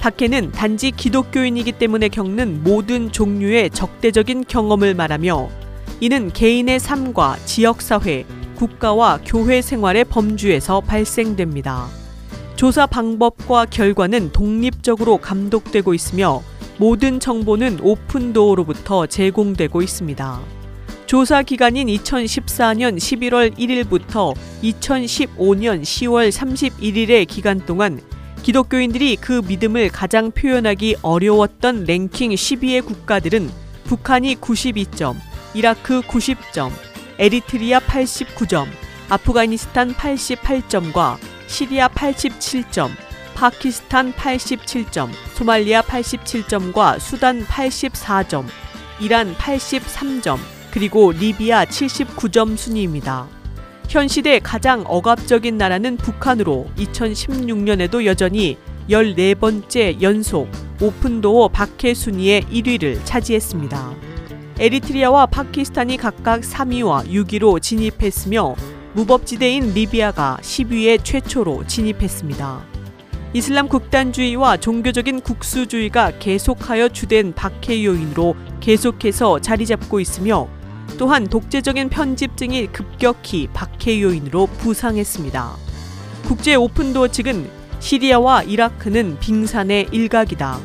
박해는 0.00 0.52
단지 0.52 0.90
기독교인이기 0.90 1.72
때문에 1.72 2.08
겪는 2.08 2.62
모든 2.62 3.10
종류의 3.10 3.70
적대적인 3.70 4.44
경험을 4.46 4.94
말하며 4.94 5.48
이는 6.00 6.32
개인의 6.32 6.80
삶과 6.80 7.38
지역사회, 7.44 8.24
국가와 8.56 9.20
교회 9.24 9.62
생활의 9.62 10.04
범주에서 10.04 10.80
발생됩니다. 10.80 12.03
조사 12.56 12.86
방법과 12.86 13.66
결과는 13.66 14.30
독립적으로 14.32 15.18
감독되고 15.18 15.92
있으며 15.92 16.42
모든 16.78 17.18
정보는 17.18 17.80
오픈도어로부터 17.82 19.06
제공되고 19.06 19.82
있습니다. 19.82 20.40
조사 21.06 21.42
기간인 21.42 21.88
2014년 21.88 22.96
11월 22.96 23.56
1일부터 23.56 24.34
2015년 24.62 25.82
10월 25.82 26.30
31일의 26.30 27.26
기간 27.26 27.60
동안 27.64 28.00
기독교인들이 28.42 29.16
그 29.16 29.42
믿음을 29.46 29.88
가장 29.88 30.30
표현하기 30.30 30.96
어려웠던 31.02 31.84
랭킹 31.84 32.30
10위의 32.30 32.84
국가들은 32.84 33.50
북한이 33.84 34.36
92점, 34.36 35.14
이라크 35.54 36.00
90점, 36.02 36.70
에리트리아 37.18 37.80
89점, 37.80 38.66
아프가니스탄 39.08 39.94
88점과 39.94 41.16
시리아 41.46 41.88
87점, 41.88 42.90
파키스탄 43.34 44.12
87점, 44.12 45.10
소말리아 45.34 45.82
87점과 45.82 46.98
수단 46.98 47.44
84점, 47.44 48.46
이란 49.00 49.34
83점, 49.34 50.38
그리고 50.70 51.12
리비아 51.12 51.64
79점 51.64 52.56
순위입니다. 52.56 53.28
현 53.88 54.08
시대 54.08 54.40
가장 54.40 54.84
억압적인 54.86 55.56
나라는 55.56 55.96
북한으로 55.96 56.68
2016년에도 56.76 58.04
여전히 58.04 58.58
14번째 58.88 60.02
연속 60.02 60.48
오픈도어 60.80 61.48
박해 61.48 61.94
순위의 61.94 62.42
1위를 62.44 63.00
차지했습니다. 63.04 63.94
에리트리아와 64.58 65.26
파키스탄이 65.26 65.96
각각 65.96 66.40
3위와 66.40 67.08
6위로 67.08 67.60
진입했으며 67.60 68.54
무법지대인 68.94 69.74
리비아가 69.74 70.38
10위에 70.40 71.02
최초로 71.02 71.66
진입했습니다. 71.66 72.64
이슬람 73.32 73.68
극단주의와 73.68 74.58
종교적인 74.58 75.20
국수주의가 75.20 76.12
계속하여 76.20 76.90
주된 76.90 77.34
박해 77.34 77.84
요인으로 77.84 78.36
계속해서 78.60 79.40
자리 79.40 79.66
잡고 79.66 79.98
있으며 79.98 80.48
또한 80.96 81.26
독재적인 81.26 81.88
편집증이 81.88 82.68
급격히 82.68 83.48
박해 83.52 84.00
요인으로 84.00 84.46
부상했습니다. 84.46 85.56
국제 86.28 86.54
오픈도어 86.54 87.08
측은 87.08 87.50
시리아와 87.80 88.44
이라크는 88.44 89.18
빙산의 89.18 89.88
일각이다. 89.90 90.60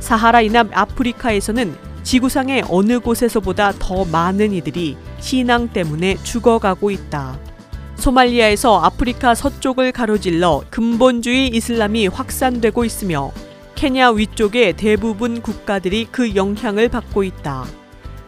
사하라 0.00 0.40
이남 0.40 0.70
아프리카에서는 0.72 1.76
지구상의 2.02 2.64
어느 2.70 2.98
곳에서보다 2.98 3.72
더 3.78 4.06
많은 4.06 4.52
이들이 4.52 4.96
신앙 5.20 5.68
때문에 5.68 6.16
죽어가고 6.22 6.90
있다. 6.90 7.38
소말리아에서 7.96 8.80
아프리카 8.80 9.34
서쪽을 9.34 9.92
가로질러 9.92 10.64
근본주의 10.70 11.48
이슬람이 11.48 12.08
확산되고 12.08 12.84
있으며 12.84 13.32
케냐 13.74 14.10
위쪽의 14.10 14.74
대부분 14.74 15.40
국가들이 15.40 16.08
그 16.10 16.34
영향을 16.34 16.88
받고 16.88 17.24
있다. 17.24 17.64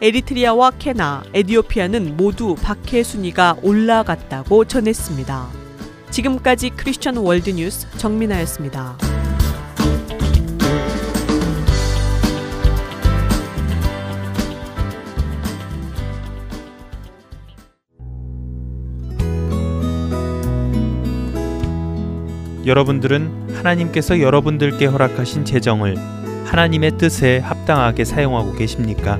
에리트리아와 0.01 0.71
케나, 0.77 1.23
에디오피아는 1.33 2.17
모두 2.17 2.55
박해 2.55 3.03
순위가 3.03 3.57
올라갔다고 3.63 4.65
전했습니다. 4.65 5.47
지금까지 6.11 6.69
크리스천 6.71 7.17
월드뉴스 7.17 7.87
정민아였습니다. 7.97 8.97
여러분들은 22.67 23.55
하나님께서 23.55 24.19
여러분들께 24.19 24.87
허락하신 24.87 25.45
재정을 25.45 25.95
하나님의 26.43 26.97
뜻에 26.97 27.39
합당하게 27.39 28.03
사용하고 28.03 28.53
계십니까? 28.53 29.17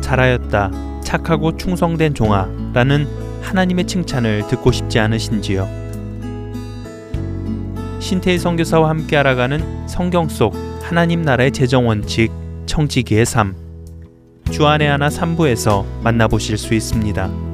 잘하였다. 0.00 0.70
착하고 1.04 1.58
충성된 1.58 2.14
종아. 2.14 2.48
라는 2.72 3.06
하나님의 3.42 3.86
칭찬을 3.86 4.46
듣고 4.48 4.72
싶지 4.72 4.98
않으신지요? 4.98 5.68
신태희 8.00 8.38
선교사와 8.38 8.88
함께 8.88 9.18
알아가는 9.18 9.86
성경 9.86 10.28
속 10.28 10.54
하나님 10.82 11.20
나라의 11.20 11.52
재정 11.52 11.86
원칙 11.86 12.32
청지기의 12.64 13.26
삶 13.26 13.54
주안의 14.50 14.88
하나 14.88 15.08
3부에서 15.08 15.84
만나보실 16.02 16.56
수 16.56 16.72
있습니다. 16.72 17.53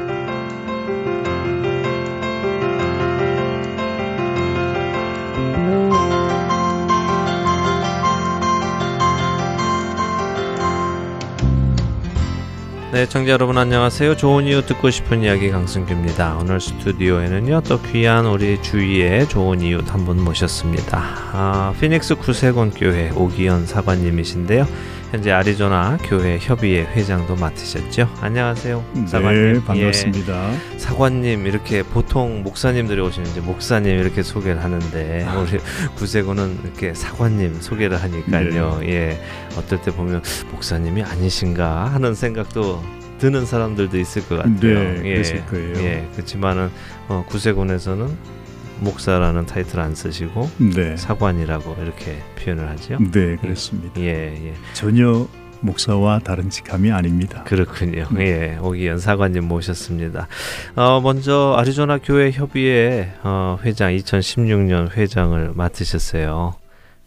네, 12.91 13.05
청자 13.05 13.31
여러분 13.31 13.57
안녕하세요. 13.57 14.17
좋은 14.17 14.45
이유 14.47 14.65
듣고 14.65 14.89
싶은 14.89 15.23
이야기 15.23 15.49
강승규입니다. 15.49 16.35
오늘 16.35 16.59
스튜디오에는요 16.59 17.61
또 17.61 17.81
귀한 17.83 18.25
우리 18.25 18.61
주위에 18.61 19.29
좋은 19.29 19.61
이유 19.61 19.81
한분 19.87 20.21
모셨습니다. 20.21 20.99
아, 21.31 21.73
피닉스 21.79 22.15
구세곤 22.15 22.71
교회 22.71 23.09
오기현 23.11 23.65
사관님이신데요. 23.65 24.67
현재 25.11 25.29
아리조나 25.29 25.97
교회 26.05 26.37
협의회 26.39 26.83
회장도 26.83 27.35
맡으셨죠. 27.35 28.09
안녕하세요, 28.21 28.81
사관님. 29.07 29.53
네, 29.53 29.63
반갑습니다. 29.65 30.53
예, 30.53 30.77
사관님 30.77 31.45
이렇게 31.45 31.83
보통 31.83 32.43
목사님들이 32.43 33.01
오시는 33.01 33.29
이제 33.29 33.41
목사님 33.41 33.99
이렇게 33.99 34.23
소개를 34.23 34.63
하는데 34.63 35.25
아. 35.27 35.37
우리 35.39 35.59
구세군은 35.95 36.59
이렇게 36.63 36.93
사관님 36.93 37.59
소개를 37.59 38.01
하니까요. 38.01 38.79
네. 38.79 38.89
예, 38.89 39.21
어떨 39.57 39.81
때 39.81 39.91
보면 39.91 40.23
목사님이 40.49 41.03
아니신가 41.03 41.87
하는 41.87 42.15
생각도 42.15 42.81
드는 43.19 43.45
사람들도 43.45 43.99
있을 43.99 44.25
것 44.29 44.37
같아요. 44.37 44.79
네, 44.79 45.01
예, 45.03 45.13
그랬을 45.15 45.45
거예요. 45.47 45.75
예, 45.79 46.07
그렇지만은 46.13 46.71
어, 47.09 47.25
구세군에서는 47.27 48.40
목사라는 48.81 49.45
타이틀 49.45 49.79
안 49.79 49.95
쓰시고 49.95 50.49
네, 50.75 50.97
사관이라고 50.97 51.77
이렇게 51.81 52.17
표현을 52.37 52.67
하죠. 52.69 52.97
네, 53.11 53.35
그렇습니다. 53.37 53.99
예, 54.01 54.33
예. 54.47 54.53
전혀 54.73 55.27
목사와 55.61 56.19
다른 56.19 56.49
직함이 56.49 56.91
아닙니다. 56.91 57.43
그렇군요. 57.43 58.07
네. 58.11 58.25
예, 58.25 58.57
오기현 58.57 58.97
사관님 58.99 59.47
모셨습니다. 59.47 60.27
어, 60.75 60.99
먼저 61.01 61.55
아리조나 61.57 61.99
교회 61.99 62.31
협의회 62.31 63.13
어, 63.23 63.59
회장 63.63 63.91
2016년 63.91 64.91
회장을 64.91 65.51
맡으셨어요. 65.53 66.55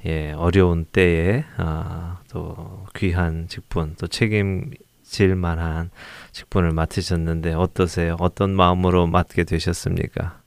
예, 0.06 0.32
어려운 0.32 0.84
때에 0.84 1.44
아, 1.56 2.18
또 2.30 2.84
귀한 2.94 3.48
직분, 3.48 3.94
또 3.98 4.06
책임질 4.06 5.34
만한 5.34 5.90
직분을 6.32 6.72
맡으셨는데 6.72 7.54
어떠세요? 7.54 8.16
어떤 8.20 8.54
마음으로 8.54 9.06
맡게 9.06 9.44
되셨습니까? 9.44 10.43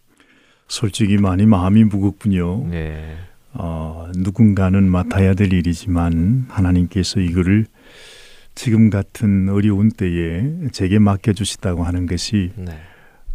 솔직히 0.67 1.17
많이 1.17 1.45
마음이 1.45 1.86
무겁군요. 1.86 2.67
예, 2.73 3.17
어, 3.53 4.10
누군가는 4.15 4.89
맡아야 4.89 5.34
될 5.34 5.53
일이지만 5.53 6.45
하나님께서 6.49 7.19
이거를 7.19 7.65
지금 8.56 8.89
같은 8.89 9.49
어려운 9.49 9.89
때에 9.89 10.69
제게 10.71 10.99
맡겨주시다고 10.99 11.84
하는 11.84 12.06
것이 12.06 12.51
네, 12.56 12.77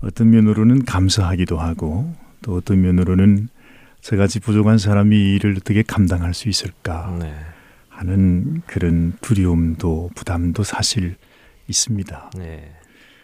어떤 0.00 0.30
면으로는 0.30 0.84
감사하기도 0.84 1.58
하고 1.58 2.12
또 2.42 2.56
어떤 2.56 2.80
면으로는 2.82 3.48
저같이 4.00 4.40
부족한 4.40 4.78
사람이 4.78 5.16
이 5.16 5.34
일을 5.36 5.56
어떻게 5.58 5.82
감당할 5.82 6.34
수 6.34 6.48
있을까 6.48 7.16
네, 7.20 7.32
하는 7.88 8.62
그런 8.66 9.12
두려움도 9.20 10.10
부담도 10.16 10.64
사실 10.64 11.16
있습니다. 11.68 12.32
네, 12.36 12.72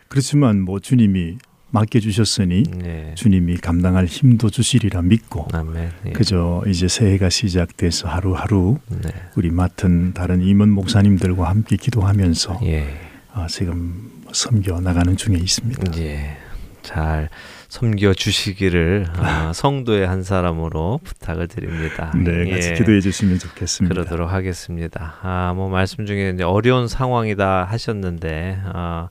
그렇지만 0.06 0.60
뭐 0.60 0.78
주님이 0.78 1.38
맡겨주셨으니 1.70 2.62
네. 2.78 3.12
주님이 3.14 3.58
감당할 3.58 4.06
힘도 4.06 4.50
주시리라 4.50 5.02
믿고 5.02 5.48
아멘. 5.52 5.90
예. 6.06 6.10
그저 6.12 6.62
이제 6.66 6.88
새해가 6.88 7.28
시작돼서 7.28 8.08
하루하루 8.08 8.78
네, 8.88 9.10
우리 9.36 9.50
맡은 9.50 10.14
다른 10.14 10.40
임원 10.40 10.70
목사님들과 10.70 11.48
함께 11.48 11.76
기도하면서 11.76 12.60
예. 12.64 12.96
아, 13.32 13.46
지금 13.48 14.10
섬겨 14.32 14.80
나가는 14.80 15.16
중에 15.16 15.36
있습니다. 15.36 15.98
예, 15.98 16.36
잘 16.82 17.28
섬겨 17.68 18.14
주시기를 18.14 19.06
아, 19.16 19.52
성도의 19.52 20.06
한 20.06 20.22
사람으로 20.22 21.00
부탁을 21.04 21.48
드립니다. 21.48 22.12
네, 22.16 22.50
같이 22.50 22.70
예, 22.70 22.74
기도해 22.74 23.00
주시면 23.00 23.38
좋겠습니다. 23.38 23.94
그러도록 23.94 24.32
하겠습니다. 24.32 25.16
아, 25.22 25.52
뭐 25.54 25.68
말씀 25.68 26.06
중에 26.06 26.30
이제 26.34 26.42
어려운 26.42 26.88
상황이다 26.88 27.64
하셨는데 27.64 28.60
아, 28.64 29.08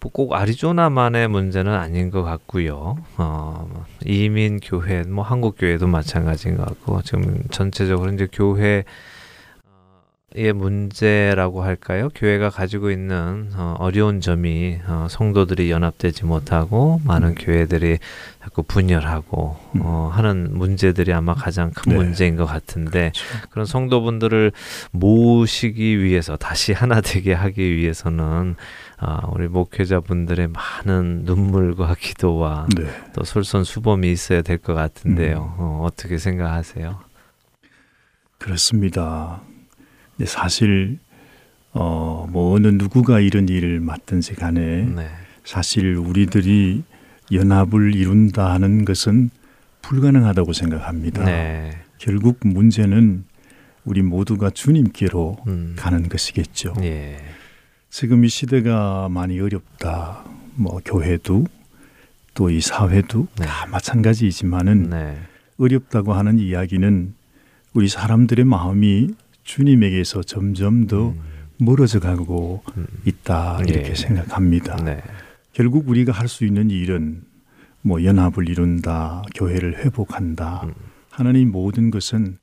꼭 0.00 0.34
아리조나만의 0.34 1.28
문제는 1.28 1.72
아닌 1.72 2.10
것 2.10 2.22
같고요. 2.22 2.96
어, 3.16 3.84
이민 4.04 4.60
교회, 4.60 5.02
뭐 5.02 5.24
한국 5.24 5.56
교회도 5.58 5.86
마찬가지인 5.86 6.56
것 6.56 6.66
같고 6.66 7.02
지금 7.02 7.42
전체적으로 7.50 8.12
이제 8.12 8.28
교회 8.32 8.84
의 10.34 10.52
문제라고 10.52 11.62
할까요? 11.62 12.10
교회가 12.14 12.50
가지고 12.50 12.90
있는 12.90 13.48
어, 13.56 13.76
어려운 13.78 14.20
점이 14.20 14.78
어, 14.86 15.06
성도들이 15.08 15.70
연합되지 15.70 16.26
못하고 16.26 17.00
많은 17.04 17.34
교회들이 17.34 17.96
자꾸 18.42 18.62
분열하고 18.62 19.56
어, 19.80 20.10
하는 20.12 20.50
문제들이 20.52 21.14
아마 21.14 21.32
가장 21.34 21.70
큰 21.70 21.92
네. 21.92 21.96
문제인 21.96 22.36
것 22.36 22.44
같은데 22.44 23.10
그렇죠. 23.14 23.48
그런 23.48 23.64
성도분들을 23.64 24.52
모으시기 24.90 26.02
위해서 26.02 26.36
다시 26.36 26.74
하나 26.74 27.00
되게 27.00 27.32
하기 27.32 27.74
위해서는 27.74 28.56
아, 28.98 29.26
우리 29.32 29.48
목회자분들의 29.48 30.48
많은 30.48 31.22
눈물과 31.24 31.94
기도와 31.98 32.66
네. 32.76 32.84
또 33.14 33.24
솔선수범이 33.24 34.12
있어야 34.12 34.42
될 34.42 34.58
것 34.58 34.74
같은데요. 34.74 35.54
음. 35.58 35.62
어, 35.62 35.82
어떻게 35.86 36.18
생각하세요? 36.18 37.00
그렇습니다. 38.38 39.40
근데 40.18 40.28
사실 40.28 40.98
어, 41.72 42.28
뭐 42.30 42.54
어느 42.54 42.66
누구가 42.66 43.20
이런 43.20 43.48
일을 43.48 43.78
맡든지 43.80 44.34
간에 44.34 44.82
네, 44.84 45.08
사실 45.44 45.94
우리들이 45.94 46.82
연합을 47.30 47.94
이룬다 47.94 48.52
하는 48.52 48.84
것은 48.84 49.30
불가능하다고 49.82 50.52
생각합니다. 50.52 51.24
네, 51.24 51.70
결국 51.98 52.40
문제는 52.42 53.24
우리 53.84 54.02
모두가 54.02 54.50
주님께로 54.50 55.38
음, 55.46 55.76
가는 55.78 56.08
것이겠죠. 56.08 56.74
예, 56.82 57.18
지금 57.88 58.24
이 58.24 58.28
시대가 58.28 59.08
많이 59.08 59.38
어렵다. 59.40 60.24
뭐 60.56 60.80
교회도 60.84 61.46
또 62.34 62.50
이 62.50 62.60
사회도 62.60 63.28
네. 63.38 63.46
다 63.46 63.66
마찬가지이지만은 63.66 64.90
네, 64.90 65.16
어렵다고 65.58 66.12
하는 66.12 66.38
이야기는 66.40 67.14
우리 67.74 67.88
사람들의 67.88 68.44
마음이 68.44 69.14
주님에게서 69.48 70.22
점점 70.24 70.86
더 70.86 71.08
음, 71.08 71.20
멀어져 71.58 72.00
가고 72.00 72.62
음, 72.76 72.86
있다 73.06 73.62
이렇게 73.66 73.90
예. 73.90 73.94
생각합니다. 73.94 74.76
네, 74.84 75.02
결국 75.54 75.88
우리가 75.88 76.12
할 76.12 76.28
수 76.28 76.44
있는 76.44 76.70
일은 76.70 77.22
뭐 77.80 78.04
연합을 78.04 78.48
이룬다, 78.50 79.22
교회를 79.34 79.78
회복한다 79.78 80.64
음. 80.64 81.36
이 81.36 81.44
모든 81.46 81.90
것은 81.90 82.36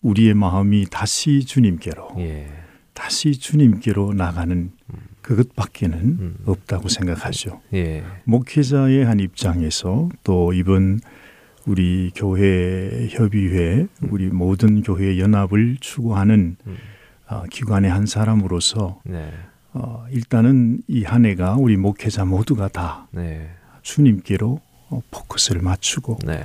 우리의 0.00 0.32
마음이 0.34 0.86
다시 0.90 1.44
주님께로 1.44 2.14
예, 2.18 2.48
다시 2.94 3.32
주님께로 3.32 4.14
나가는 4.14 4.70
그것밖에는 5.20 5.98
음. 5.98 6.36
없다고 6.46 6.88
생각하죠. 6.88 7.60
예, 7.74 8.02
목회자의 8.24 9.04
한 9.04 9.20
입장에서 9.20 10.08
또 10.24 10.54
이번 10.54 11.00
우리 11.66 12.12
교회 12.14 13.08
협의회, 13.10 13.86
우리 14.10 14.26
모든 14.28 14.82
교회 14.82 15.18
연합을 15.18 15.76
추구하는 15.80 16.56
음. 16.66 16.76
어, 17.28 17.42
기관의 17.50 17.90
한 17.90 18.06
사람으로서 18.06 19.00
네. 19.04 19.32
어, 19.72 20.06
일단은 20.10 20.78
이 20.88 21.02
한 21.04 21.26
해가 21.26 21.56
우리 21.56 21.76
목회자 21.76 22.24
모두가 22.24 22.68
다 22.68 23.08
네. 23.10 23.50
주님께로 23.82 24.60
어, 24.90 25.00
포커스를 25.10 25.60
맞추고 25.60 26.18
네. 26.24 26.44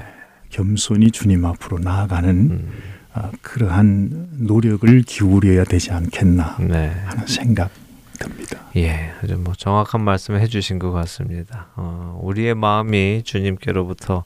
겸손히 0.49 1.11
주님 1.11 1.45
앞으로 1.45 1.79
나아가는 1.79 2.29
음. 2.29 2.71
아, 3.13 3.29
그러한 3.41 4.29
노력을 4.39 5.01
기울여야 5.03 5.65
되지 5.65 5.91
않겠나 5.91 6.57
네. 6.61 6.89
하는 7.05 7.27
생각 7.27 7.69
듭니다. 8.17 8.59
예, 8.75 9.11
아주 9.21 9.37
뭐 9.37 9.53
정확한 9.55 10.03
말씀을 10.03 10.41
해주신 10.41 10.79
것 10.79 10.91
같습니다. 10.91 11.67
어, 11.75 12.19
우리의 12.23 12.55
마음이 12.55 13.23
주님께로부터 13.25 14.23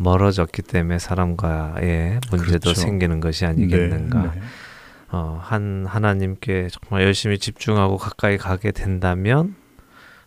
멀어졌기 0.00 0.62
때문에 0.62 0.98
사람과의 0.98 2.20
문제도 2.30 2.58
그렇죠. 2.60 2.74
생기는 2.74 3.20
것이 3.20 3.44
아니겠는가. 3.44 4.22
네, 4.22 4.30
네. 4.34 4.40
어, 5.12 5.38
한 5.42 5.84
하나님께 5.86 6.68
정말 6.70 7.04
열심히 7.04 7.38
집중하고 7.38 7.98
가까이 7.98 8.38
가게 8.38 8.70
된다면 8.70 9.56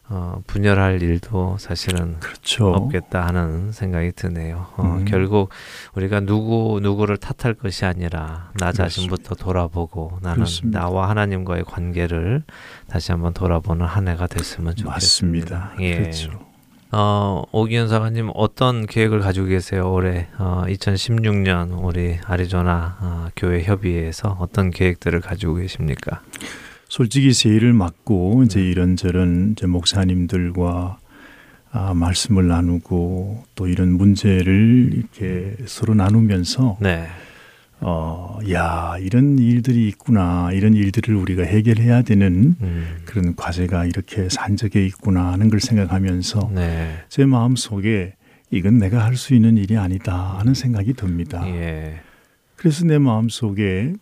어, 0.10 0.42
분열할 0.46 1.02
일도 1.02 1.58
사실은 1.60 2.20
그렇죠. 2.20 2.68
없겠다 2.68 3.26
하는 3.26 3.72
생각이 3.72 4.12
드네요. 4.12 4.68
어, 4.78 4.98
음. 5.00 5.06
결국 5.06 5.50
우리가 5.96 6.20
누구 6.20 6.80
누구를 6.84 7.18
탓할 7.18 7.56
것이 7.56 7.86
아니라 7.86 8.52
나 8.60 8.72
그렇습니다. 8.72 8.84
자신부터 8.84 9.36
돌아보고 9.36 10.20
나는 10.22 10.36
그렇습니다. 10.36 10.82
나와 10.82 11.10
하나님과의 11.10 11.64
관계를 11.64 12.44
다시 12.88 13.12
한번 13.12 13.34
돌아보는 13.34 13.86
한 13.88 14.08
해가 14.08 14.28
됐으면 14.28 14.76
좋겠습니다. 14.76 15.56
맞습니다. 15.56 15.84
예. 15.84 15.98
그렇죠. 15.98 16.53
어, 16.96 17.44
오기현 17.52 17.88
사관님 17.88 18.30
어떤 18.36 18.86
계획을 18.86 19.20
가지고 19.20 19.48
계세요? 19.48 19.92
올해 19.92 20.28
어, 20.38 20.64
2016년 20.68 21.84
우리 21.84 22.20
아리조나 22.24 22.98
어, 23.02 23.28
교회 23.36 23.64
협의회에서 23.64 24.38
어떤 24.40 24.70
계획들을 24.70 25.20
가지고 25.20 25.56
계십니까? 25.56 26.22
솔직히 26.88 27.34
새해를 27.34 27.74
맞고 27.74 28.44
이제 28.44 28.60
음. 28.60 28.66
이런저런 28.66 29.54
이제 29.54 29.66
목사님들과 29.66 31.00
아, 31.72 31.94
말씀을 31.96 32.48
나누고 32.48 33.46
또 33.56 33.68
이런 33.68 33.94
문제를 33.94 34.92
이렇게 34.94 35.56
서로 35.66 35.96
나누면서 35.96 36.78
네. 36.80 37.08
어, 37.86 38.40
야 38.52 38.96
이런 39.00 39.38
일들이 39.38 39.88
있구나 39.90 40.52
이런 40.54 40.74
일들을 40.74 41.16
우리가 41.16 41.44
해결해야 41.44 42.02
되는 42.02 42.56
음. 42.62 42.98
그런 43.06 43.36
과제가 43.36 43.86
이렇게 43.86 44.30
산적에 44.30 44.86
있구나 44.86 45.32
하는 45.34 45.50
걸 45.50 45.60
생각하면서 45.60 46.52
네. 46.54 46.98
제 47.10 47.26
마음 47.26 47.56
속에 47.56 48.16
이건 48.52 48.78
내가 48.78 49.04
할 49.04 49.16
수 49.18 49.34
있는 49.34 49.58
일이 49.58 49.78
아니다 49.78 50.38
하는 50.40 50.54
생각이 50.54 50.94
듭니다. 50.94 51.46
예. 51.48 52.02
그래서 52.56 52.86
내 52.86 52.98
마음 53.00 53.28
속에 53.30 53.94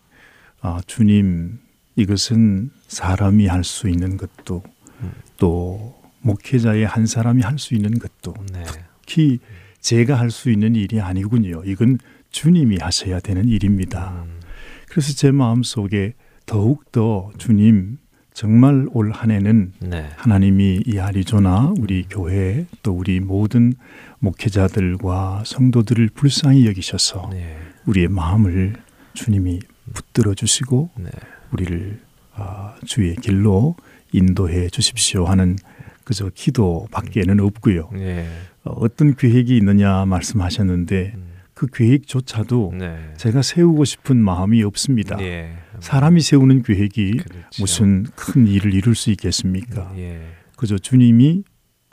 아, 0.60 0.80
주님 0.86 1.58
이것은 1.96 2.70
사람이 2.86 3.46
할 3.46 3.64
수 3.64 3.88
있는 3.88 4.16
것도 4.16 4.62
음. 5.02 5.12
또 5.38 6.00
목회자의 6.20 6.86
한 6.86 7.06
사람이 7.06 7.42
할 7.42 7.58
수 7.58 7.74
있는 7.74 7.98
것도 7.98 8.34
네. 8.52 8.62
특히 9.06 9.40
제가 9.80 10.14
할 10.14 10.30
수 10.30 10.50
있는 10.50 10.76
일이 10.76 11.00
아니군요. 11.00 11.62
이건 11.64 11.98
주님이 12.32 12.78
하셔야 12.80 13.20
되는 13.20 13.46
일입니다. 13.48 14.24
음. 14.26 14.40
그래서 14.88 15.14
제 15.14 15.30
마음 15.30 15.62
속에 15.62 16.14
더욱 16.46 16.90
더 16.92 17.30
주님 17.38 17.98
정말 18.34 18.86
올 18.92 19.12
한 19.12 19.30
해는 19.30 19.72
네. 19.80 20.08
하나님이 20.16 20.82
이 20.86 20.98
아리조나 20.98 21.74
우리 21.78 22.04
교회 22.08 22.66
또 22.82 22.92
우리 22.92 23.20
모든 23.20 23.74
목회자들과 24.20 25.42
성도들을 25.44 26.10
불쌍히 26.14 26.66
여기셔서 26.66 27.28
네. 27.32 27.56
우리의 27.86 28.08
마음을 28.08 28.74
주님이 29.14 29.60
붙들어 29.92 30.34
주시고 30.34 30.90
네. 30.96 31.10
우리를 31.52 32.00
아, 32.34 32.74
주의 32.86 33.14
길로 33.16 33.76
인도해 34.12 34.68
주십시오 34.70 35.26
하는 35.26 35.56
그저 36.04 36.30
기도밖에는 36.34 37.40
없고요. 37.40 37.90
예. 37.98 38.26
어, 38.64 38.72
어떤 38.72 39.14
계획이 39.14 39.56
있느냐 39.58 40.04
말씀하셨는데 40.06 41.12
음. 41.14 41.31
그 41.62 41.68
계획조차도 41.72 42.72
네. 42.76 43.14
제가 43.16 43.42
세우고 43.42 43.84
싶은 43.84 44.16
마음이 44.16 44.64
없습니다. 44.64 45.16
예. 45.20 45.52
사람이 45.78 46.20
세우는 46.20 46.64
계획이 46.64 47.18
그렇죠. 47.18 47.48
무슨 47.60 48.02
큰 48.16 48.48
일을 48.48 48.74
이룰 48.74 48.96
수 48.96 49.10
있겠습니까? 49.10 49.92
예. 49.96 50.22
그저 50.56 50.76
주님이 50.76 51.44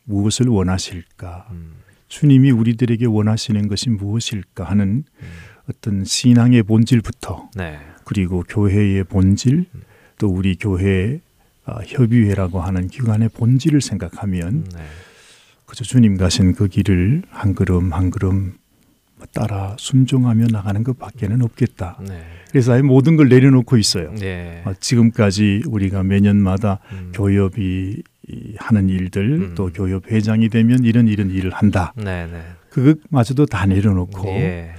무엇을 0.06 0.48
원하실까? 0.48 1.50
음. 1.52 1.74
주님이 2.08 2.50
우리들에게 2.50 3.06
원하시는 3.06 3.68
것이 3.68 3.92
무엇일까 3.92 4.64
하는 4.64 5.04
음. 5.22 5.28
어떤 5.70 6.04
신앙의 6.04 6.64
본질부터 6.64 7.52
네. 7.56 7.78
그리고 8.06 8.44
교회의 8.50 9.04
본질 9.04 9.68
또 10.18 10.30
우리 10.30 10.56
교회 10.56 11.22
아, 11.66 11.82
협의회라고 11.86 12.60
하는 12.60 12.88
기관의 12.88 13.30
본질을 13.36 13.82
생각하면 13.82 14.64
네. 14.76 14.84
그저 15.68 15.84
주님 15.84 16.18
가신 16.18 16.56
그 16.56 16.68
길을 16.68 17.22
한 17.30 17.54
걸음 17.54 17.94
한 17.94 18.10
걸음 18.10 18.58
따라 19.28 19.76
순종하며 19.78 20.48
나가는 20.52 20.84
것밖에는 20.84 21.42
없겠다. 21.42 22.00
네. 22.08 22.22
그래서 22.52 22.74
아예 22.74 22.82
모든 22.82 23.16
걸 23.16 23.30
내려놓고 23.30 23.78
있어요. 23.78 24.14
예. 24.22 24.62
아, 24.66 24.74
지금까지 24.80 25.64
우리가 25.68 26.04
매년마다 26.04 26.80
음. 26.92 27.12
교협이 27.14 28.02
이 28.28 28.56
하는 28.58 28.90
일들 28.90 29.32
음. 29.32 29.56
또 29.56 29.72
교협 29.74 30.12
회장이 30.12 30.50
되면 30.50 30.84
이런 30.84 31.08
이런 31.08 31.32
일을 31.32 31.52
한다. 31.52 31.94
네, 31.96 32.28
네. 32.28 32.42
그것마저도 32.70 33.46
다 33.46 33.66
내려놓고 33.66 34.28
예. 34.30 34.72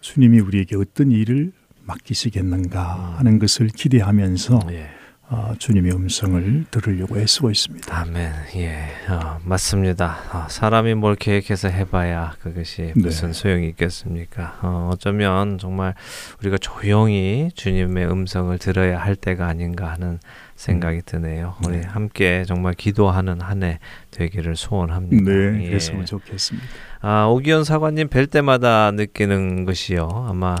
주님이 0.00 0.40
우리에게 0.40 0.76
어떤 0.76 1.10
일을 1.10 1.52
맡기시겠는가 1.84 3.16
하는 3.18 3.38
것을 3.38 3.68
기대하면서 3.68 4.60
예. 4.72 5.01
아, 5.34 5.54
주님의 5.58 5.92
음성을 5.92 6.66
들으려고 6.70 7.18
애쓰고 7.18 7.50
있습니다. 7.50 8.00
아멘. 8.00 8.32
예, 8.56 8.88
어, 9.08 9.38
맞습니다. 9.42 10.18
어, 10.30 10.46
사람이 10.50 10.94
뭘 10.94 11.16
계획해서 11.16 11.68
해봐야 11.68 12.34
그것이 12.42 12.82
네. 12.82 12.92
무슨 12.96 13.32
소용이 13.32 13.66
있겠습니까? 13.68 14.58
어, 14.60 14.90
어쩌면 14.92 15.56
정말 15.56 15.94
우리가 16.40 16.58
조용히 16.58 17.50
주님의 17.54 18.10
음성을 18.10 18.56
들어야 18.58 18.98
할 19.00 19.16
때가 19.16 19.46
아닌가 19.46 19.90
하는 19.90 20.18
생각이 20.54 21.00
드네요. 21.06 21.56
우리 21.64 21.78
네. 21.78 21.86
함께 21.86 22.44
정말 22.46 22.74
기도하는 22.74 23.40
한 23.40 23.62
해 23.62 23.78
되기를 24.10 24.56
소원합니다. 24.56 25.30
네, 25.30 25.64
예. 25.64 25.68
그랬으면 25.68 26.04
좋겠습니다. 26.04 26.66
아, 27.02 27.26
오기현 27.26 27.64
사관님 27.64 28.08
뵐 28.08 28.28
때마다 28.28 28.92
느끼는 28.92 29.64
것이요. 29.64 30.08
아마 30.28 30.54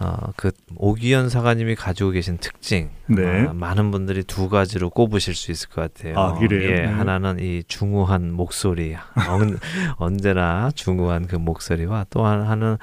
어, 0.00 0.16
그 0.34 0.50
오기현 0.76 1.28
사관님이 1.28 1.74
가지고 1.74 2.10
계신 2.10 2.38
특징, 2.38 2.90
네. 3.06 3.42
아마 3.42 3.52
많은 3.52 3.90
분들이 3.90 4.24
두 4.24 4.48
가지로 4.48 4.88
꼽으실 4.90 5.34
수 5.34 5.52
있을 5.52 5.68
것 5.68 5.82
같아요. 5.82 6.18
아, 6.18 6.34
그래요? 6.38 6.70
예, 6.70 6.80
네. 6.80 6.86
하나는 6.86 7.38
이 7.38 7.62
중후한 7.68 8.32
목소리, 8.32 8.96
언, 9.28 9.58
언제나 9.98 10.70
중후한 10.74 11.26
그 11.26 11.36
목소리와 11.36 12.06
또 12.08 12.24
하나는 12.24 12.78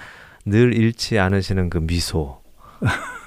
늘 0.45 0.75
잃지 0.75 1.19
않으시는 1.19 1.69
그 1.69 1.79
미소. 1.79 2.39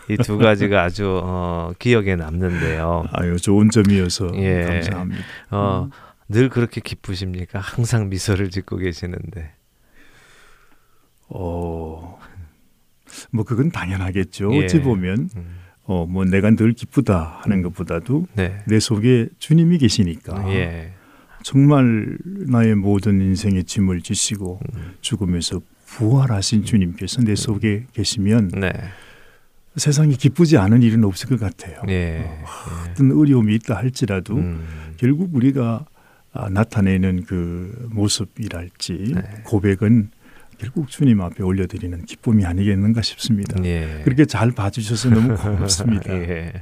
이두 0.09 0.39
가지가 0.39 0.83
아주 0.83 1.21
어, 1.25 1.73
기억에 1.79 2.15
남는데요. 2.15 3.07
아유, 3.13 3.39
좋은 3.39 3.71
점이어서 3.71 4.31
예. 4.35 4.65
감사합니다. 4.65 5.23
어, 5.51 5.89
늘 6.29 6.49
그렇게 6.49 6.81
기쁘십니까? 6.81 7.59
항상 7.61 8.09
미소를 8.09 8.51
짓고 8.51 8.77
계시는데. 8.77 9.54
어, 11.35 12.19
뭐 13.33 13.45
그건 13.45 13.71
당연하겠죠. 13.71 14.55
예. 14.55 14.65
어찌 14.65 14.81
보면 14.81 15.29
음, 15.37 15.45
어, 15.83 16.07
뭐 16.07 16.25
내가 16.25 16.51
늘 16.51 16.73
기쁘다 16.73 17.41
하는 17.43 17.63
것보다도 17.63 18.27
네. 18.35 18.63
내 18.67 18.79
속에 18.79 19.29
주님이 19.39 19.79
계시니까 19.79 20.49
예. 20.55 20.93
정말 21.43 22.17
나의 22.25 22.77
모든 22.77 23.21
인생의 23.21 23.65
짐을 23.65 24.01
지시고 24.01 24.61
음, 24.75 24.95
죽음에서 25.01 25.61
부활하신 25.87 26.65
주님께서 26.65 27.23
내 27.23 27.35
속에 27.35 27.87
계시면 27.93 28.53
네. 28.61 28.73
세상에 29.77 30.15
기쁘지 30.15 30.57
않은 30.57 30.83
일은 30.83 31.05
없을 31.05 31.29
것 31.29 31.41
같아요. 31.41 31.83
예. 31.89 32.25
어떤 32.91 33.11
어려움이 33.11 33.55
있다 33.57 33.77
할지라도 33.77 34.37
음, 34.37 34.65
결국 34.97 35.35
우리가 35.35 35.85
아, 36.33 36.49
나타내는 36.49 37.25
그 37.25 37.89
모습이랄지 37.93 39.13
네. 39.15 39.23
고백은 39.45 40.11
결국 40.59 40.89
주님 40.89 41.21
앞에 41.21 41.43
올려드리는 41.43 42.05
기쁨이 42.05 42.45
아니겠는가 42.45 43.03
싶습니다. 43.03 43.63
예. 43.65 44.01
그렇게 44.05 44.25
잘 44.25 44.53
봐주셔서 44.53 45.11
너무 45.11 45.35
고맙습니다. 45.37 46.13
예. 46.13 46.53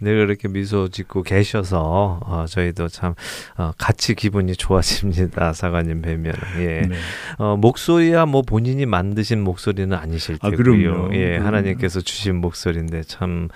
늘 0.00 0.26
그렇게 0.26 0.48
미소 0.48 0.88
짓고 0.88 1.22
계셔서 1.22 2.20
어, 2.24 2.44
저희도 2.48 2.88
참 2.88 3.14
어, 3.56 3.72
같이 3.78 4.14
기분이 4.14 4.54
좋아집니다. 4.56 5.52
사관님 5.54 6.02
뵈면. 6.02 6.34
예. 6.58 6.66
네. 6.82 6.96
어, 7.38 7.56
목소리야 7.56 8.26
뭐 8.26 8.42
본인이 8.42 8.86
만드신 8.86 9.42
목소리는 9.42 9.96
아니실 9.96 10.38
아, 10.40 10.50
테고요. 10.50 10.64
그럼요. 10.64 11.14
예, 11.14 11.38
음. 11.38 11.46
하나님께서 11.46 12.00
주신 12.00 12.36
목소리인데 12.36 13.02
참 13.02 13.48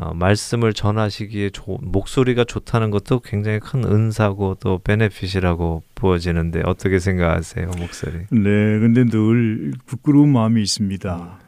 어, 0.00 0.14
말씀을 0.14 0.72
전하시기에 0.74 1.50
조, 1.50 1.78
목소리가 1.82 2.44
좋다는 2.44 2.90
것도 2.90 3.20
굉장히 3.20 3.58
큰 3.58 3.82
은사고 3.84 4.56
또 4.60 4.78
베네핏이라고 4.78 5.82
보여지는데 5.96 6.62
어떻게 6.64 7.00
생각하세요 7.00 7.72
목소리? 7.78 8.18
네, 8.30 8.78
근데 8.78 9.04
늘 9.04 9.72
부끄러운 9.86 10.30
마음이 10.32 10.62
있습니다. 10.62 11.38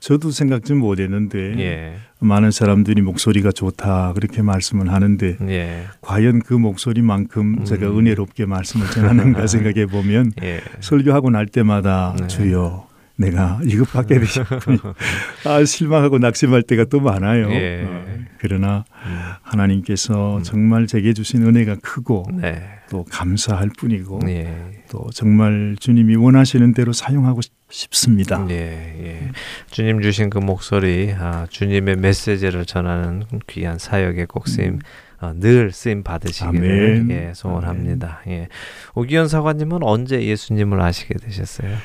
저도 0.00 0.30
생각 0.30 0.64
좀 0.64 0.78
못했는데 0.78 1.58
예, 1.60 1.94
많은 2.18 2.50
사람들이 2.50 3.02
목소리가 3.02 3.52
좋다 3.52 4.12
그렇게 4.14 4.42
말씀을 4.42 4.90
하는데 4.90 5.36
예, 5.42 5.84
과연 6.00 6.40
그 6.40 6.54
목소리만큼 6.54 7.58
음. 7.58 7.64
제가 7.64 7.86
은혜롭게 7.86 8.46
말씀을 8.46 8.90
전하는가 8.90 9.46
생각해 9.46 9.86
보면 9.86 10.32
예. 10.42 10.60
설교하고 10.80 11.30
날 11.30 11.46
때마다 11.46 12.16
네. 12.18 12.26
주여 12.26 12.88
내가 13.22 13.60
이것밖에 13.64 14.18
되셨군요. 14.18 14.78
아 15.46 15.64
실망하고 15.64 16.18
낙심할 16.18 16.62
때가 16.62 16.84
또 16.84 17.00
많아요. 17.00 17.50
예. 17.52 17.84
어, 17.86 18.04
그러나 18.38 18.84
음, 19.06 19.18
하나님께서 19.42 20.38
음. 20.38 20.42
정말 20.42 20.86
제게 20.86 21.12
주신 21.12 21.46
은혜가 21.46 21.76
크고 21.82 22.26
네, 22.40 22.62
또 22.90 23.04
감사할 23.04 23.70
뿐이고 23.78 24.20
예. 24.26 24.82
또 24.90 25.08
정말 25.14 25.76
주님이 25.78 26.16
원하시는 26.16 26.74
대로 26.74 26.92
사용하고 26.92 27.40
싶습니다. 27.70 28.44
예, 28.50 28.54
예. 28.54 29.30
주님 29.70 30.02
주신 30.02 30.28
그 30.28 30.38
목소리, 30.38 31.14
아, 31.16 31.46
주님의 31.48 31.96
메시지를 31.96 32.66
전하는 32.66 33.24
귀한 33.46 33.78
사역에 33.78 34.26
꼭 34.26 34.48
쓰임, 34.48 34.80
어, 35.20 35.32
늘 35.34 35.70
쓰임 35.70 36.02
받으시기를. 36.02 37.06
예, 37.10 37.32
소원합니다. 37.34 38.22
예. 38.26 38.48
오기현 38.94 39.28
사관님은 39.28 39.78
언제 39.82 40.22
예수님을 40.22 40.80
아시게 40.80 41.14
되셨어요? 41.14 41.76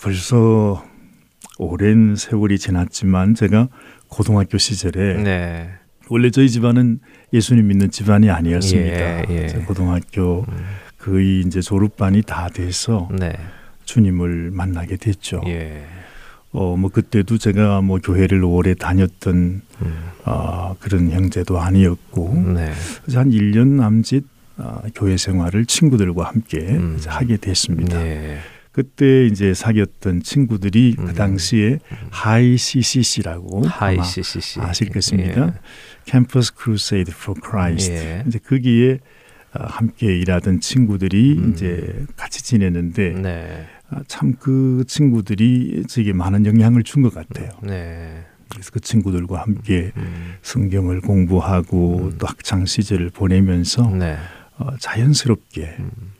벌써 0.00 0.84
오랜 1.58 2.16
세월이 2.16 2.58
지났지만 2.58 3.34
제가 3.34 3.68
고등학교 4.08 4.58
시절에 4.58 5.22
네, 5.22 5.70
원래 6.08 6.30
저희 6.30 6.48
집안은 6.50 7.00
예수님 7.32 7.66
믿는 7.68 7.90
집안이 7.90 8.30
아니었습니다. 8.30 8.98
예, 8.98 9.24
예. 9.30 9.46
고등학교 9.66 10.44
음, 10.48 10.64
거의 10.98 11.40
이제 11.40 11.60
졸업반이 11.60 12.22
다 12.22 12.48
돼서 12.48 13.08
네, 13.12 13.32
주님을 13.84 14.50
만나게 14.52 14.96
됐죠. 14.96 15.42
예, 15.46 15.84
어, 16.52 16.76
뭐 16.76 16.90
그때도 16.90 17.38
제가 17.38 17.80
뭐 17.80 17.98
교회를 17.98 18.44
오래 18.44 18.74
다녔던 18.74 19.62
음, 19.82 19.94
아, 20.24 20.74
그런 20.78 21.10
형제도 21.10 21.58
아니었고 21.58 22.34
네, 22.54 22.72
그래서 23.02 23.20
한 23.20 23.30
1년 23.30 23.68
남짓 23.76 24.24
아, 24.58 24.82
교회 24.94 25.16
생활을 25.16 25.66
친구들과 25.66 26.24
함께 26.28 26.58
음. 26.58 26.98
하게 27.06 27.36
됐습니다. 27.38 28.00
예, 28.06 28.38
그때 28.80 29.24
이제 29.24 29.54
사귀었던 29.54 30.22
친구들이 30.22 30.96
음. 30.98 31.06
그 31.06 31.14
당시에 31.14 31.78
High 32.10 32.58
CCC라고 32.58 33.66
High 33.66 34.04
CCC 34.04 34.60
아실 34.60 34.90
것입니다. 34.90 35.54
Campus 36.04 36.54
Crusade 36.54 37.10
for 37.16 37.32
Christ. 37.32 37.94
예. 37.94 38.24
이제 38.26 38.38
거기에 38.38 38.98
아, 39.54 39.64
함께 39.66 40.18
일하던 40.18 40.60
친구들이 40.60 41.38
음. 41.38 41.52
이제 41.54 42.04
같이 42.16 42.44
지내는데 42.44 43.12
네, 43.14 43.66
참 44.08 44.46
그 44.46 44.84
친구들이 44.86 45.84
저에게 45.88 46.12
많은 46.12 46.44
영향을 46.44 46.82
준 46.82 47.02
것 47.02 47.14
같아요. 47.14 47.48
네, 47.62 48.26
그래서 48.50 48.70
그 48.72 48.80
친구들과 48.80 49.40
함께 49.40 49.92
음, 49.96 50.34
성경을 50.42 51.00
공부하고 51.00 52.10
음. 52.12 52.18
또 52.18 52.26
학창 52.26 52.66
시절을 52.66 53.08
보내면서 53.08 53.88
네, 53.88 54.18
어, 54.58 54.76
자연스럽게 54.78 55.76
음, 55.78 55.90
어, 55.94 56.15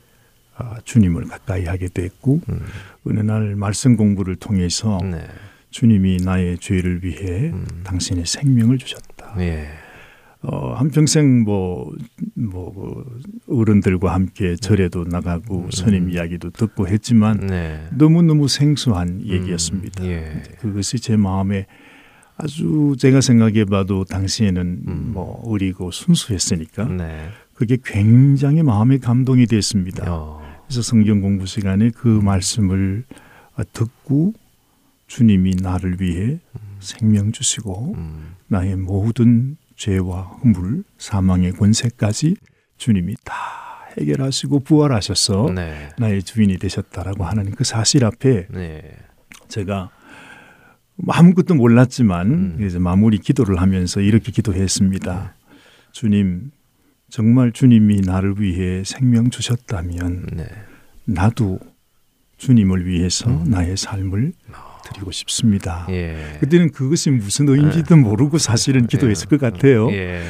주님을 0.83 1.25
가까이 1.25 1.65
하게 1.65 1.87
됐고 1.87 2.41
음, 2.49 2.61
어느 3.05 3.19
날 3.19 3.55
말씀 3.55 3.95
공부를 3.95 4.35
통해서 4.35 4.99
네, 5.03 5.25
주님이 5.69 6.17
나의 6.23 6.57
죄를 6.57 7.03
위해 7.03 7.51
음. 7.51 7.65
당신의 7.83 8.25
생명을 8.25 8.77
주셨다. 8.77 9.35
예, 9.39 9.67
어, 10.41 10.73
한평생 10.73 11.43
뭐, 11.43 11.91
뭐, 12.35 13.05
어른들과 13.47 14.13
함께 14.13 14.55
절에도 14.55 15.03
나가고 15.03 15.65
음. 15.65 15.71
선임 15.71 16.09
이야기도 16.09 16.51
듣고 16.51 16.87
했지만 16.87 17.47
네, 17.47 17.87
너무너무 17.91 18.47
생소한 18.47 19.21
얘기였습니다. 19.25 20.03
음, 20.03 20.09
예, 20.09 20.43
그것이 20.59 20.99
제 20.99 21.17
마음에 21.17 21.65
아주 22.37 22.95
제가 22.99 23.19
생각해 23.21 23.65
봐도 23.65 24.05
당시에는 24.05 24.61
음. 24.87 25.11
뭐 25.13 25.41
어리고 25.43 25.91
순수했으니까 25.91 26.85
네, 26.85 27.29
그게 27.53 27.77
굉장히 27.83 28.61
마음에 28.61 28.99
감동이 28.99 29.47
됐습니다. 29.47 30.05
어, 30.07 30.46
그래서 30.67 30.81
성경 30.81 31.21
공부 31.21 31.45
시간에 31.45 31.89
그 31.91 32.07
말씀을 32.07 33.05
아, 33.55 33.63
듣고 33.63 34.33
주님이 35.07 35.55
나를 35.61 36.01
위해 36.01 36.39
생명 36.79 37.31
주시고 37.31 37.93
음, 37.95 38.35
나의 38.47 38.75
모든 38.75 39.55
죄와 39.77 40.21
허물, 40.21 40.83
사망의 40.97 41.53
권세까지 41.53 42.35
주님이 42.77 43.15
다 43.23 43.33
해결하시고 43.97 44.59
부활하셔서 44.59 45.51
네, 45.55 45.89
나의 45.97 46.21
주인이 46.23 46.57
되셨다라고 46.57 47.23
하는 47.23 47.51
그 47.51 47.63
사실 47.63 48.03
앞에 48.03 48.47
네, 48.49 48.97
제가 49.47 49.89
아무것도 51.07 51.55
몰랐지만 51.55 52.31
음. 52.31 52.65
이제 52.65 52.77
마무리 52.77 53.19
기도를 53.19 53.61
하면서 53.61 54.01
이렇게 54.01 54.31
기도했습니다. 54.31 55.35
주님, 55.91 56.51
정말 57.09 57.51
주님이 57.51 58.01
나를 58.01 58.35
위해 58.39 58.83
생명 58.85 59.29
주셨다면 59.29 60.25
네, 60.33 60.45
나도 61.05 61.59
주님을 62.37 62.85
위해서 62.85 63.29
음. 63.29 63.45
나의 63.47 63.77
삶을 63.77 64.33
드리고 64.85 65.11
싶습니다. 65.11 65.87
예, 65.89 66.37
그때는 66.39 66.71
그것이 66.71 67.09
무슨 67.11 67.47
의미인지도 67.49 67.95
모르고 67.97 68.37
사실은 68.37 68.87
기도했을 68.87 69.27
것 69.27 69.39
같아요. 69.39 69.89
예, 69.91 70.23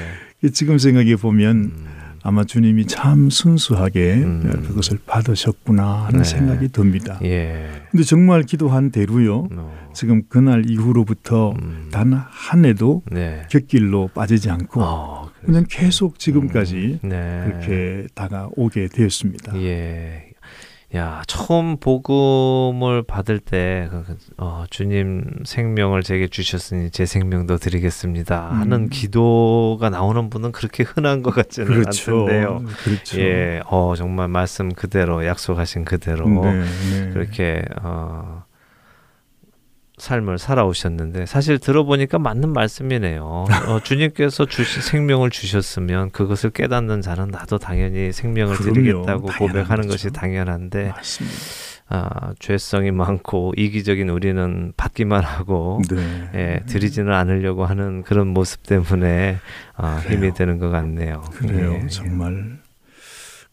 지금 0.54 0.78
생각해 0.78 1.16
보면 1.16 1.56
음, 1.58 1.88
아마 2.24 2.44
주님이 2.44 2.86
참 2.86 3.30
순수하게 3.30 4.14
음. 4.16 4.64
그것을 4.68 5.00
받으셨구나 5.06 6.06
하는 6.06 6.20
네. 6.20 6.24
생각이 6.24 6.70
듭니다. 6.70 7.20
예, 7.24 7.70
근데 7.92 8.04
정말 8.04 8.44
기도한 8.44 8.92
대로요. 8.92 9.48
어, 9.52 9.90
지금 9.94 10.24
그날 10.30 10.70
이후로부터 10.70 11.54
음, 11.60 11.90
단한 11.92 12.66
해도 12.66 13.02
네, 13.12 13.44
곁길로 13.50 14.10
빠지지 14.14 14.50
않고 14.50 14.82
어, 14.82 15.27
그냥 15.48 15.66
계속 15.70 16.20
지금까지 16.20 17.00
네, 17.04 17.44
그렇게 17.46 18.08
다가오게 18.14 18.90
되었습니다. 18.90 19.56
예. 19.62 20.28
야, 20.96 21.22
처음 21.28 21.78
복음을 21.78 23.04
받을 23.04 23.40
때, 23.40 23.88
그, 23.92 24.04
그, 24.06 24.18
어, 24.38 24.64
주님 24.70 25.24
생명을 25.44 26.02
제게 26.04 26.28
주셨으니 26.28 26.92
제 26.92 27.06
생명도 27.06 27.58
드리겠습니다. 27.58 28.50
하는 28.52 28.84
음. 28.84 28.90
기도가 28.90 29.90
나오는 29.90 30.30
분은 30.30 30.54
그렇게 30.54 30.84
흔한 30.84 31.24
것 31.24 31.32
같지는 31.36 31.68
그렇죠. 31.68 32.12
않던데요. 32.12 32.64
그렇죠. 32.84 33.20
예, 33.20 33.62
어, 33.66 33.96
정말 33.98 34.30
말씀 34.30 34.72
그대로, 34.74 35.26
약속하신 35.26 35.84
그대로, 35.84 36.28
네, 36.30 36.64
네. 36.92 37.10
그렇게, 37.12 37.64
어, 37.82 38.44
삶을 39.98 40.38
살아오셨는데, 40.38 41.26
사실 41.26 41.58
들어보니까 41.60 42.20
맞는 42.20 42.54
말씀이네요. 42.54 43.24
어, 43.68 43.80
주님께서 43.84 44.46
주신 44.46 44.82
생명을 44.82 45.30
주셨으면 45.32 46.12
그것을 46.12 46.52
깨닫는 46.52 47.02
자는 47.02 47.30
나도 47.30 47.58
당연히 47.58 48.12
생명을 48.12 48.56
그럼요. 48.56 48.74
드리겠다고 48.74 49.28
고백하는 49.40 49.84
거죠. 49.84 49.90
것이 49.90 50.12
당연한데, 50.12 50.90
맞습니다. 50.90 51.36
아, 51.90 52.34
죄성이 52.40 52.92
많고 52.92 53.54
이기적인 53.56 54.10
우리는 54.10 54.74
받기만 54.76 55.24
하고 55.24 55.82
네. 55.90 56.30
예, 56.36 56.60
드리지는 56.66 57.14
않으려고 57.14 57.66
하는 57.66 58.04
그런 58.04 58.28
모습 58.28 58.64
때문에 58.64 59.38
아. 59.76 60.02
힘이 60.06 60.34
되는 60.34 60.60
것 60.60 60.70
같네요. 60.70 61.22
그래요. 61.32 61.80
예, 61.82 61.88
정말 61.88 62.58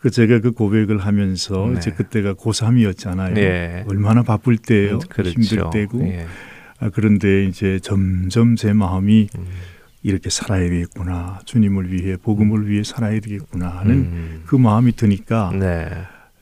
그 0.04 0.10
제가 0.10 0.40
그 0.40 0.52
고백을 0.52 0.98
하면서 0.98 1.66
네. 1.66 1.78
이제 1.78 1.90
그때가 1.90 2.34
고3이었잖아요. 2.34 3.38
예. 3.38 3.84
얼마나 3.88 4.22
바쁠 4.22 4.58
때예요. 4.58 4.98
그렇죠. 5.08 5.30
힘들 5.30 5.62
때고. 5.72 6.06
예. 6.06 6.26
아, 6.78 6.90
그런데 6.92 7.46
이제 7.46 7.78
점점 7.82 8.54
제 8.54 8.74
마음이 8.74 9.28
음, 9.34 9.46
이렇게 10.02 10.28
살아야 10.28 10.68
되겠구나. 10.68 11.40
주님을 11.46 11.90
위해 11.90 12.18
복음을 12.18 12.68
위해 12.68 12.84
살아야 12.84 13.18
되겠구나 13.18 13.66
하는 13.78 13.94
음, 13.94 14.42
그 14.44 14.56
마음이 14.56 14.92
드니까 14.92 15.50
네, 15.58 15.88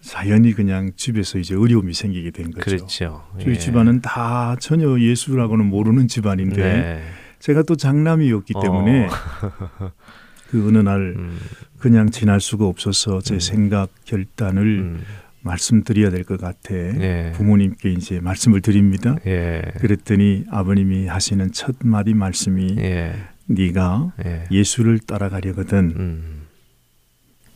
자연히 0.01 0.55
그냥 0.55 0.91
집에서 0.97 1.39
이제 1.39 1.55
어려움이 1.55 1.95
생기게 1.95 2.33
된 2.33 2.51
거죠. 2.51 2.65
그렇죠. 2.65 3.23
저희 3.39 3.55
예. 3.55 3.59
집안은 3.59 4.01
다 4.01 4.57
전혀 4.59 4.99
예수라고는 4.99 5.67
모르는 5.67 6.09
집안인데 6.09 6.57
네. 6.57 7.03
제가 7.39 7.63
또 7.63 7.77
장남이었기 7.77 8.55
때문에 8.61 9.09
그 10.53 10.69
어느 10.69 10.77
날 10.79 11.15
음, 11.17 11.39
그냥 11.79 12.11
지날 12.11 12.39
수가 12.39 12.67
없어서 12.67 13.23
제 13.23 13.35
음. 13.35 13.41
생각 13.41 13.89
결단을 14.05 14.63
음, 14.81 15.03
말씀드려야 15.41 16.11
될 16.11 16.25
것 16.25 16.39
같아 16.39 16.75
예. 16.75 17.33
부모님께 17.35 17.91
이제 17.91 18.21
말씀을 18.21 18.61
드립니다. 18.61 19.17
예. 19.27 19.63
그랬더니 19.79 20.45
아버님이 20.51 21.07
하시는 21.07 21.51
첫 21.53 21.77
마디 21.83 22.13
말씀이 22.13 22.77
예. 22.81 23.15
네가 23.47 24.13
예. 24.27 24.45
예수를 24.51 24.99
따라가려거든 24.99 25.79
음, 25.97 26.43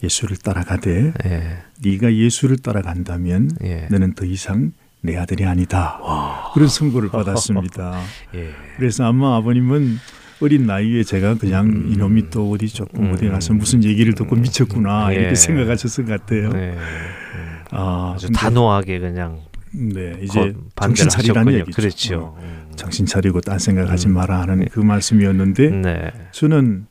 예수를 0.03 0.38
따라가되 0.38 1.12
예. 1.26 1.59
네가 1.84 2.14
예수를 2.14 2.57
따라간다면 2.57 3.51
예. 3.62 3.88
너는 3.90 4.14
더 4.14 4.24
이상 4.24 4.72
내 5.03 5.18
아들이 5.18 5.44
아니다. 5.44 6.01
그런 6.55 6.66
선고를 6.68 7.11
받았습니다. 7.11 8.01
예. 8.34 8.53
그래서 8.78 9.05
아마 9.05 9.36
아버님은 9.36 9.99
어린 10.41 10.66
나이에 10.66 11.03
제가 11.03 11.34
그냥 11.37 11.66
음. 11.66 11.93
이놈이 11.93 12.30
또 12.30 12.51
어디 12.51 12.68
조금 12.68 13.07
음. 13.07 13.12
어디 13.12 13.28
가서 13.28 13.55
무슨 13.55 13.82
얘기를 13.84 14.14
듣고 14.14 14.37
미쳤구나 14.37 15.09
예. 15.12 15.16
이렇게 15.16 15.34
생각하셨을 15.34 16.05
것 16.05 16.20
같아요. 16.20 16.51
네. 16.51 16.76
아, 17.70 18.16
근데, 18.20 18.32
단호하게 18.32 18.99
그냥 19.01 19.41
네, 19.72 20.18
이제 20.22 20.55
정신 20.74 21.09
차리라는. 21.09 21.53
얘기죠. 21.55 21.76
그렇죠. 21.76 22.20
어, 22.20 22.39
음. 22.43 22.72
정신 22.76 23.07
차리고 23.07 23.41
딴 23.41 23.59
생각하지 23.59 24.09
음. 24.09 24.14
마라 24.14 24.43
하는 24.43 24.61
네. 24.61 24.66
그 24.70 24.80
말씀이었는데 24.80 25.70
네. 25.70 26.12
저는 26.32 26.87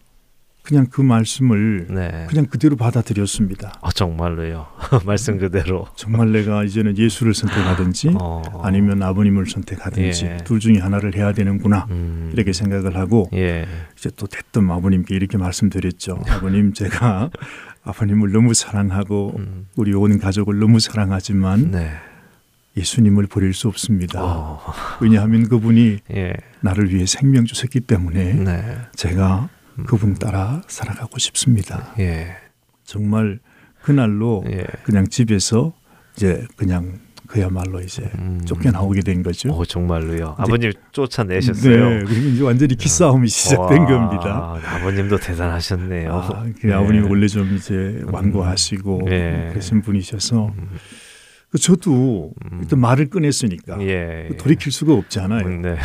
그냥 0.65 0.87
그 0.89 0.99
말씀을 1.01 1.85
네. 1.91 2.25
그냥 2.27 2.47
그대로 2.47 2.75
받아들였습니다. 2.75 3.73
아, 3.81 3.91
정말로요. 3.91 4.65
말씀 5.05 5.37
그대로. 5.37 5.87
정말 5.95 6.31
내가 6.31 6.63
이제는 6.63 6.97
예수를 6.97 7.35
선택하든지 7.35 8.15
어. 8.19 8.41
아니면 8.63 9.03
아버님을 9.03 9.45
선택하든지 9.45 10.25
예. 10.25 10.37
둘 10.37 10.59
중에 10.59 10.79
하나를 10.79 11.15
해야 11.15 11.33
되는구나 11.33 11.85
음. 11.91 12.31
이렇게 12.33 12.51
생각을 12.51 12.97
하고 12.97 13.29
예. 13.33 13.67
이제 13.95 14.09
또 14.15 14.25
대뜸 14.25 14.69
아버님께 14.71 15.15
이렇게 15.15 15.37
말씀드렸죠. 15.37 16.19
아버님 16.29 16.73
제가 16.73 17.29
아버님을 17.83 18.31
너무 18.31 18.55
사랑하고 18.55 19.35
음. 19.37 19.67
우리 19.75 19.93
온 19.93 20.17
가족을 20.17 20.57
너무 20.57 20.79
사랑하지만 20.79 21.69
네. 21.71 21.91
예수님을 22.75 23.27
버릴 23.27 23.53
수 23.53 23.67
없습니다. 23.67 24.19
어. 24.21 24.59
왜냐하면 24.99 25.47
그분이 25.47 25.99
예. 26.15 26.33
나를 26.61 26.91
위해 26.91 27.05
생명 27.05 27.45
주셨기 27.45 27.81
때문에 27.81 28.33
네. 28.33 28.77
제가 28.95 29.49
그분 29.85 30.15
따라 30.15 30.61
살아가고 30.67 31.19
싶습니다. 31.19 31.93
예. 31.99 32.35
정말 32.83 33.39
그날로 33.81 34.43
예. 34.47 34.65
그냥 34.83 35.07
집에서 35.07 35.73
이제 36.15 36.45
그냥 36.55 36.99
그야말로 37.27 37.81
이제 37.81 38.09
음. 38.19 38.41
쫓겨나오게 38.45 39.01
된 39.01 39.23
거죠. 39.23 39.49
어, 39.49 39.65
정말로요. 39.65 40.35
아버님 40.37 40.71
쫓아내셨어요. 40.91 41.89
네, 41.89 42.03
그리고 42.05 42.27
이제 42.29 42.43
완전히 42.43 42.75
기싸움이 42.75 43.27
시작된 43.27 43.81
와, 43.81 43.85
겁니다. 43.87 44.61
아버님도 44.63 45.17
대단하셨네요. 45.17 46.13
아, 46.13 46.45
그 46.61 46.67
네. 46.67 46.73
아버님 46.73 47.09
원래 47.09 47.27
좀 47.27 47.55
이제 47.55 48.01
완고하시고 48.05 49.01
네. 49.09 49.49
그러신 49.49 49.81
분이셔서 49.81 50.53
음. 50.57 50.69
그 51.49 51.57
저도 51.57 52.31
음. 52.51 52.59
일단 52.61 52.79
말을 52.79 53.09
꺼냈으니까 53.09 53.81
예. 53.81 54.27
그 54.29 54.37
돌이킬 54.37 54.71
수가 54.71 54.93
없잖아요. 54.93 55.45
음, 55.45 55.61
네. 55.61 55.77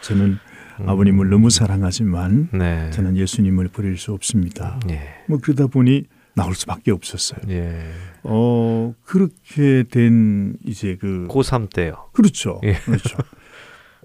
저는 0.00 0.38
음. 0.80 0.88
아버님을 0.88 1.28
너무 1.28 1.50
사랑하지만 1.50 2.48
네. 2.52 2.90
저는 2.90 3.16
예수님을 3.16 3.68
버릴 3.68 3.96
수 3.96 4.12
없습니다. 4.12 4.80
예. 4.90 5.00
뭐 5.26 5.38
그러다 5.40 5.66
보니 5.66 6.04
나올 6.34 6.54
수밖에 6.54 6.90
없었어요. 6.90 7.40
예. 7.48 7.90
어 8.22 8.94
그렇게 9.04 9.84
된 9.90 10.56
이제 10.64 10.96
그 11.00 11.26
고3 11.28 11.72
때요. 11.72 12.08
그렇죠, 12.12 12.60
예. 12.64 12.74
그렇죠. 12.74 13.18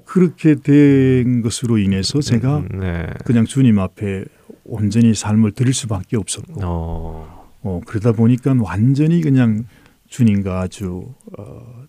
그렇게 0.06 0.56
된 0.56 1.42
것으로 1.42 1.78
인해서 1.78 2.20
제가 2.20 2.58
음, 2.60 2.80
네. 2.80 3.08
그냥 3.26 3.46
주님 3.46 3.80
앞에 3.80 4.26
온전히 4.66 5.14
삶을 5.14 5.52
드릴 5.52 5.74
수밖에 5.74 6.18
없었고 6.18 6.62
어. 6.64 7.44
어, 7.62 7.82
그러다 7.86 8.12
보니까 8.12 8.54
완전히 8.60 9.22
그냥 9.22 9.66
주님과 10.08 10.62
아주 10.62 11.14
어, 11.38 11.86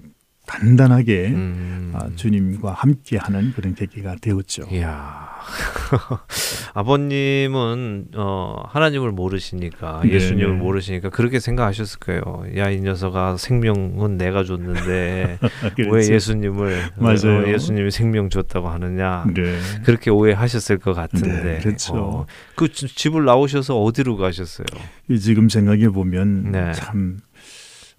단단하게 0.46 1.28
음. 1.28 1.92
아, 1.94 2.08
주님과 2.16 2.72
함께하는 2.72 3.52
그런 3.54 3.74
계기가 3.74 4.14
되었죠. 4.20 4.64
이야. 4.70 5.32
아버님은 6.74 8.06
어, 8.14 8.62
하나님을 8.68 9.12
모르시니까 9.12 10.00
네, 10.04 10.12
예수님을 10.12 10.52
네. 10.58 10.62
모르시니까 10.62 11.10
그렇게 11.10 11.38
생각하셨을 11.40 11.98
거예요. 12.00 12.22
야 12.56 12.70
이 12.74 12.80
녀석아 12.80 13.36
생명은 13.36 14.16
내가 14.16 14.42
줬는데 14.42 15.38
왜 15.78 15.84
그렇죠. 15.84 16.12
예수님을 16.14 16.82
맞아요. 16.96 17.44
어, 17.44 17.48
예수님이 17.52 17.90
생명 17.90 18.28
줬다고 18.30 18.68
하느냐 18.68 19.24
네. 19.34 19.58
그렇게 19.84 20.10
오해하셨을 20.10 20.78
것 20.78 20.92
같은데 20.94 21.42
네, 21.42 21.58
그렇죠. 21.58 21.94
어, 21.94 22.26
그 22.56 22.72
지- 22.72 22.88
집을 22.88 23.24
나오셔서 23.24 23.80
어디로 23.80 24.16
가셨어요? 24.16 24.66
이 25.08 25.18
지금 25.20 25.48
생각해 25.48 25.90
보면 25.90 26.50
네. 26.52 26.72
참 26.72 27.18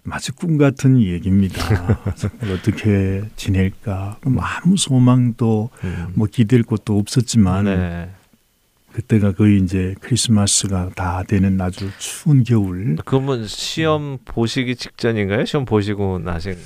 마치 0.06 0.30
꿈 0.32 0.56
같은 0.56 1.00
얘기입니다. 1.02 1.60
어떻게 2.54 3.22
지낼까? 3.34 4.18
뭐 4.24 4.42
아무 4.42 4.76
소망도 4.76 5.70
음. 5.84 6.06
뭐 6.14 6.28
기댈 6.30 6.62
곳도 6.62 6.96
없었지만 6.98 7.64
네. 7.64 8.10
그때가 8.92 9.32
거의 9.32 9.60
이제 9.60 9.94
크리스마스가 10.00 10.90
다 10.94 11.24
되는 11.26 11.60
아주 11.60 11.90
추운 11.98 12.44
겨울. 12.44 12.96
그러면 13.04 13.46
시험 13.46 14.18
보시기 14.24 14.76
직전인가요? 14.76 15.44
시험 15.44 15.64
보시고 15.64 16.20
나신? 16.20 16.56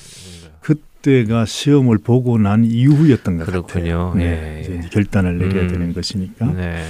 그때가 0.61 1.47
시험을 1.47 1.99
보고 1.99 2.39
난 2.39 2.65
이후였던 2.65 3.39
것 3.39 3.47
그렇군요. 3.47 4.09
같아요. 4.11 4.15
네, 4.17 4.65
예, 4.69 4.75
예. 4.77 4.81
결단을 4.91 5.39
내려야 5.39 5.63
음. 5.63 5.69
되는 5.69 5.93
것이니까. 5.95 6.47
네. 6.53 6.85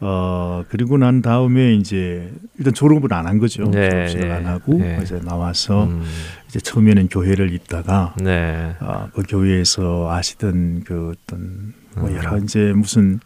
어 0.00 0.64
그리고 0.68 0.96
난 0.96 1.22
다음에 1.22 1.74
이제 1.74 2.30
일단 2.56 2.72
졸업을 2.72 3.12
안 3.12 3.26
한 3.26 3.38
거죠. 3.38 3.64
네, 3.70 4.06
졸업을 4.08 4.28
네, 4.28 4.34
안 4.34 4.46
하고 4.46 4.78
네. 4.78 4.98
이제 5.02 5.20
나와서 5.24 5.84
음. 5.84 6.04
이제 6.48 6.60
처음에는 6.60 7.08
교회를 7.08 7.52
있다가 7.52 8.14
네. 8.20 8.74
아, 8.78 9.08
그 9.12 9.22
교회에서 9.28 10.10
아시던 10.10 10.84
그 10.84 11.12
어떤 11.14 11.74
뭐 11.96 12.08
음. 12.08 12.16
여러 12.16 12.38
이제 12.38 12.72
무슨 12.74 13.20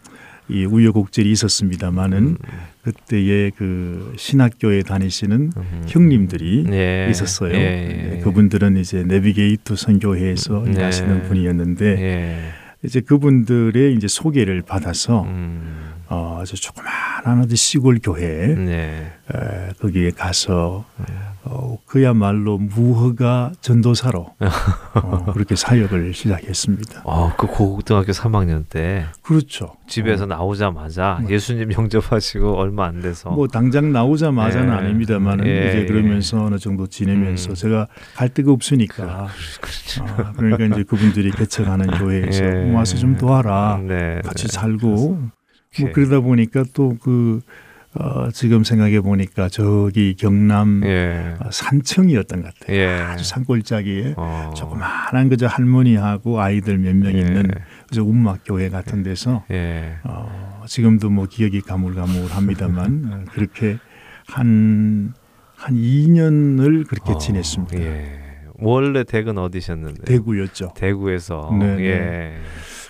이 0.48 0.64
우여곡절이 0.64 1.30
있었습니다만은 1.30 2.18
음. 2.18 2.36
그때의 2.82 3.52
그 3.56 4.12
신학교에 4.16 4.82
다니시는 4.82 5.52
음. 5.56 5.84
형님들이 5.86 6.64
예. 6.72 7.06
있었어요. 7.10 7.52
예, 7.54 7.58
네, 7.58 8.10
예. 8.16 8.18
그분들은 8.20 8.76
이제 8.76 9.04
내비게이트 9.04 9.76
선교회에서 9.76 10.64
네. 10.66 10.72
일하시는 10.72 11.22
분이었는데 11.28 11.84
예. 12.02 12.38
이제 12.82 13.00
그분들의 13.00 13.94
이제 13.94 14.08
소개를 14.08 14.62
받아서 14.62 15.22
음. 15.22 15.92
어, 16.12 16.40
아주 16.42 16.60
조그마한 16.60 17.40
아주 17.40 17.56
시골 17.56 17.98
교회 18.02 18.48
네. 18.54 19.12
에, 19.34 19.72
거기에 19.80 20.10
가서 20.10 20.84
어, 21.44 21.78
그야말로 21.86 22.58
무허가 22.58 23.50
전도사로 23.62 24.34
어, 24.94 25.32
그렇게 25.32 25.56
사역을 25.56 26.12
시작했습니다. 26.12 27.02
어, 27.04 27.32
그 27.38 27.46
고등학교 27.46 28.12
3학년 28.12 28.64
때 28.68 29.06
그렇죠. 29.22 29.74
집에서 29.88 30.24
어, 30.24 30.26
나오자마자 30.26 31.18
뭐. 31.22 31.30
예수님 31.30 31.72
영접하시고 31.72 32.58
얼마 32.58 32.84
안 32.84 33.00
돼서 33.00 33.30
뭐 33.30 33.48
당장 33.48 33.90
나오자마자는 33.92 34.68
예. 34.68 34.72
아닙니다만은 34.72 35.46
예, 35.46 35.68
이제 35.68 35.78
예. 35.80 35.86
그러면서 35.86 36.44
어느 36.44 36.58
정도 36.58 36.86
지내면서 36.86 37.50
음. 37.50 37.54
제가 37.54 37.86
갈 38.14 38.28
데가 38.28 38.52
없으니까 38.52 39.28
그렇죠. 39.60 40.04
아, 40.04 40.32
그러니까 40.36 40.66
이제 40.66 40.82
그분들이 40.84 41.30
개척하는 41.30 41.86
교회에서 41.98 42.44
예. 42.44 42.72
와서 42.72 42.98
좀 42.98 43.16
도와라 43.16 43.80
네. 43.82 44.20
같이 44.22 44.46
네. 44.46 44.52
살고 44.52 45.41
뭐 45.78 45.90
오케이. 45.90 45.92
그러다 45.92 46.20
보니까 46.20 46.64
또그 46.72 47.40
어, 47.94 48.30
지금 48.30 48.64
생각해 48.64 49.02
보니까 49.02 49.50
저기 49.50 50.14
경남 50.14 50.82
예. 50.84 51.34
어, 51.40 51.50
산청이었던 51.50 52.42
것 52.42 52.54
같아요. 52.54 52.76
예. 52.76 52.86
아주 52.88 53.24
산골짜기에 53.24 54.14
어. 54.16 54.52
조그마한 54.56 55.28
그저 55.28 55.46
할머니하고 55.46 56.40
아이들 56.40 56.78
몇명 56.78 57.14
예. 57.14 57.18
있는 57.18 57.50
그저 57.88 58.02
운막 58.02 58.40
교회 58.46 58.70
같은 58.70 59.02
데서 59.02 59.44
예. 59.50 59.96
어, 60.04 60.62
지금도 60.66 61.10
뭐 61.10 61.26
기억이 61.26 61.60
가물가물합니다만 61.60 63.04
어, 63.12 63.24
그렇게 63.32 63.76
한한 64.26 65.12
2년을 65.68 66.86
그렇게 66.88 67.12
어, 67.12 67.18
지냈습니다. 67.18 67.78
예. 67.78 68.22
원래 68.54 69.04
댁은 69.04 69.36
어디셨는데? 69.38 70.04
대구였죠. 70.04 70.72
대구에서 70.76 71.54
네, 71.58 71.76
네. 71.76 71.82
예. 71.84 72.34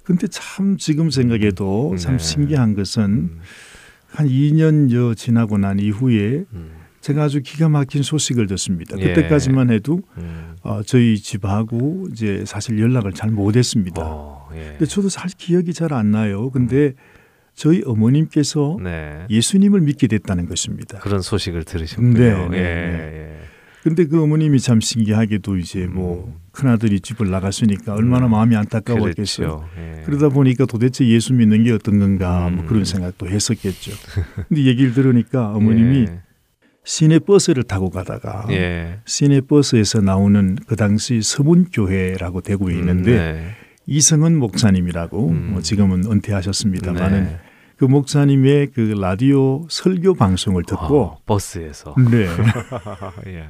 근데 0.02 0.26
참 0.28 0.76
지금 0.78 1.10
생각해도 1.10 1.96
참 1.96 2.16
네. 2.16 2.22
신기한 2.22 2.74
것은 2.74 3.02
음. 3.04 3.40
한 4.08 4.26
2년 4.28 4.92
여 4.92 5.14
지나고 5.14 5.58
난 5.58 5.78
이후에 5.78 6.44
음. 6.52 6.72
제가 7.00 7.24
아주 7.24 7.40
기가 7.42 7.68
막힌 7.68 8.02
소식을 8.02 8.46
듣습니다. 8.46 8.96
예. 8.98 9.12
그때까지만 9.12 9.70
해도 9.70 10.00
음. 10.18 10.54
어, 10.62 10.82
저희 10.84 11.16
집하고 11.18 12.08
이제 12.12 12.44
사실 12.46 12.78
연락을 12.78 13.12
잘 13.12 13.30
못했습니다. 13.30 14.02
어, 14.04 14.48
예. 14.54 14.76
근데 14.78 14.86
저도 14.86 15.08
사실 15.08 15.36
기억이 15.36 15.72
잘 15.72 15.92
안 15.92 16.10
나요. 16.12 16.50
근데 16.50 16.94
저희 17.54 17.82
어머님께서 17.84 18.78
네. 18.82 19.26
예수님을 19.30 19.80
믿게 19.82 20.06
됐다는 20.06 20.46
것입니다. 20.48 20.98
그런 21.00 21.20
소식을 21.20 21.64
들으셨군요. 21.64 22.18
네, 22.18 22.48
네, 22.48 22.56
예, 22.56 22.62
네. 22.62 23.38
근데 23.82 24.06
그 24.06 24.22
어머님이 24.22 24.60
참 24.60 24.80
신기하게도 24.80 25.56
이제 25.56 25.86
뭐 25.86 26.26
음. 26.28 26.34
큰아들이 26.52 27.00
집을 27.00 27.30
나갔으니까 27.30 27.94
얼마나 27.94 28.26
음. 28.26 28.30
마음이 28.30 28.54
예. 28.54 28.58
안타까웠겠어요. 28.58 29.46
그렇죠. 29.46 29.68
예. 29.76 30.02
그러다 30.04 30.28
보니까 30.28 30.66
도대체 30.66 31.06
예수 31.08 31.32
믿는 31.34 31.64
게 31.64 31.72
어떤 31.72 31.98
건가 31.98 32.48
뭐 32.48 32.62
음. 32.62 32.68
그런 32.68 32.84
생각도 32.84 33.28
했었겠죠. 33.28 33.92
근데 34.48 34.64
얘기를 34.64 34.94
들으니까 34.94 35.50
어머님이 35.56 36.06
예. 36.08 36.20
시내 36.84 37.18
버스를 37.18 37.64
타고 37.64 37.90
가다가 37.90 38.46
예. 38.50 39.00
시내 39.04 39.40
버스에서 39.40 40.00
나오는 40.00 40.56
그 40.66 40.76
당시 40.76 41.20
서문교회라고 41.20 42.40
대구에 42.40 42.74
있는데 42.74 43.16
네. 43.16 43.50
이성은 43.86 44.36
목사님이라고 44.36 45.28
음. 45.28 45.48
뭐 45.52 45.62
지금은 45.62 46.04
은퇴하셨습니다만은 46.10 47.24
네. 47.24 47.40
그 47.82 47.86
목사님의 47.86 48.68
그 48.68 48.94
라디오 48.96 49.66
설교 49.68 50.14
방송을 50.14 50.62
듣고 50.62 51.02
어, 51.02 51.18
버스에서 51.26 51.96
네. 52.12 52.28
예. 53.26 53.48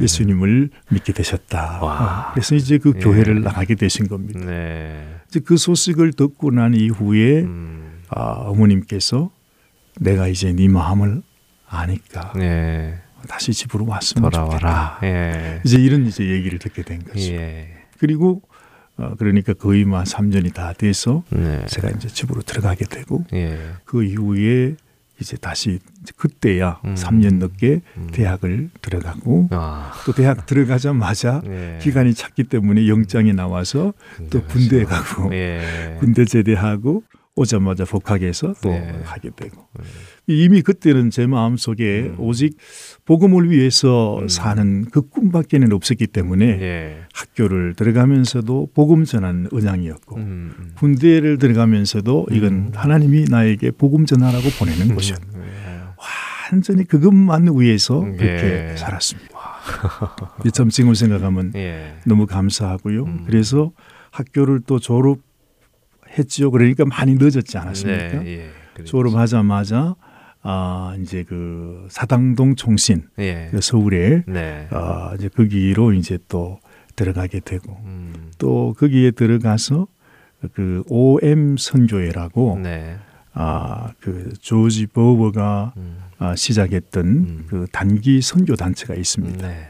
예 0.00 0.06
수님을 0.06 0.70
믿게 0.88 1.12
되셨다. 1.12 1.80
와. 1.82 2.30
그래서 2.32 2.54
이제 2.54 2.78
그 2.78 2.94
예. 2.96 3.00
교회를 3.00 3.42
나가게 3.42 3.74
되신 3.74 4.08
겁니다. 4.08 4.40
네. 4.40 5.04
이제 5.28 5.40
그 5.40 5.58
소식을 5.58 6.14
듣고 6.14 6.50
난 6.50 6.72
이후에 6.72 7.42
음, 7.42 8.00
아, 8.08 8.22
어머님께서 8.22 9.30
내가 10.00 10.28
이제 10.28 10.50
네 10.54 10.66
마음을 10.68 11.20
아니까 11.68 12.32
네. 12.34 13.02
다시 13.28 13.52
집으로 13.52 13.84
왔으면 13.84 14.30
돌아와라. 14.30 14.96
좋겠다. 14.98 14.98
예. 15.02 15.60
이제 15.66 15.76
이런 15.76 16.06
이제 16.06 16.26
얘기를 16.26 16.58
듣게 16.58 16.84
된 16.84 17.04
거죠. 17.04 17.20
예. 17.34 17.68
그리고 17.98 18.40
어, 18.96 19.14
그러니까 19.18 19.52
거의 19.54 19.84
뭐 19.84 20.02
3년이 20.02 20.52
다 20.54 20.72
돼서 20.72 21.24
네. 21.30 21.64
제가 21.66 21.90
이제 21.90 22.08
집으로 22.08 22.42
들어가게 22.42 22.84
되고 22.84 23.24
예. 23.32 23.58
그 23.84 24.04
이후에 24.04 24.76
이제 25.20 25.36
다시 25.36 25.78
그때야 26.16 26.80
음. 26.84 26.94
3년 26.94 27.38
넘게 27.38 27.80
음. 27.96 28.08
대학을 28.12 28.70
들어가고 28.80 29.48
아. 29.52 29.92
또 30.04 30.12
대학 30.12 30.46
들어가자마자 30.46 31.42
예. 31.46 31.78
기간이 31.80 32.14
찼기 32.14 32.44
때문에 32.44 32.88
영장이 32.88 33.32
나와서 33.32 33.94
또 34.30 34.42
군대에 34.44 34.84
가고 34.84 35.32
예. 35.32 35.96
군대 36.00 36.24
제대하고 36.24 37.04
오자마자 37.34 37.84
복학해서 37.84 38.54
또 38.60 38.68
네. 38.70 39.00
가게 39.04 39.30
되고 39.34 39.66
음. 39.78 39.84
이미 40.26 40.60
그때는 40.60 41.10
제 41.10 41.26
마음 41.26 41.56
속에 41.56 42.10
음. 42.10 42.16
오직 42.18 42.56
복음을 43.04 43.50
위해서 43.50 44.20
음. 44.20 44.28
사는 44.28 44.84
그 44.84 45.02
꿈밖에는 45.02 45.72
없었기 45.72 46.06
때문에 46.06 46.44
예. 46.46 46.96
학교를 47.12 47.74
들어가면서도 47.74 48.68
복음 48.74 49.04
전하는 49.04 49.48
은양이었고 49.52 50.16
음, 50.16 50.54
음. 50.56 50.72
군대를 50.76 51.38
들어가면서도 51.38 52.26
이건 52.30 52.52
음. 52.52 52.72
하나님이 52.74 53.24
나에게 53.28 53.72
복음 53.72 54.06
전하라고 54.06 54.48
보내는 54.58 54.94
곳이었. 54.94 55.18
음, 55.34 55.42
예. 55.44 55.82
완전히 56.52 56.84
그것만 56.84 57.48
위해서 57.58 58.04
예. 58.06 58.16
그렇게 58.16 58.76
살았습니다. 58.76 59.32
이참 60.46 60.68
지금 60.68 60.94
생각하면 60.94 61.52
예. 61.56 61.96
너무 62.06 62.26
감사하고요. 62.26 63.04
음. 63.04 63.24
그래서 63.26 63.72
학교를 64.12 64.60
또 64.66 64.78
졸업했지요. 64.78 66.50
그러니까 66.52 66.84
많이 66.84 67.16
늦었지 67.18 67.58
않았습니까? 67.58 68.22
네, 68.22 68.52
예. 68.78 68.84
졸업하자마자 68.84 69.96
아 70.42 70.96
이제 71.00 71.22
그 71.22 71.86
사당동 71.88 72.56
총신 72.56 73.08
예. 73.18 73.48
그 73.50 73.60
서울에 73.60 74.24
네. 74.26 74.66
아 74.70 75.12
이제 75.16 75.28
거기로 75.28 75.92
이제 75.92 76.18
또 76.28 76.58
들어가게 76.96 77.40
되고 77.40 77.76
음. 77.84 78.30
또 78.38 78.74
거기에 78.76 79.12
들어가서 79.12 79.86
그 80.52 80.82
OM 80.88 81.56
선교회라고 81.56 82.58
네. 82.62 82.96
아그 83.32 84.34
조지 84.40 84.86
버버가 84.86 85.74
음. 85.76 85.98
아, 86.18 86.36
시작했던 86.36 87.06
음. 87.06 87.44
그 87.48 87.66
단기 87.72 88.20
선교 88.20 88.54
단체가 88.56 88.94
있습니다. 88.94 89.46
네. 89.46 89.68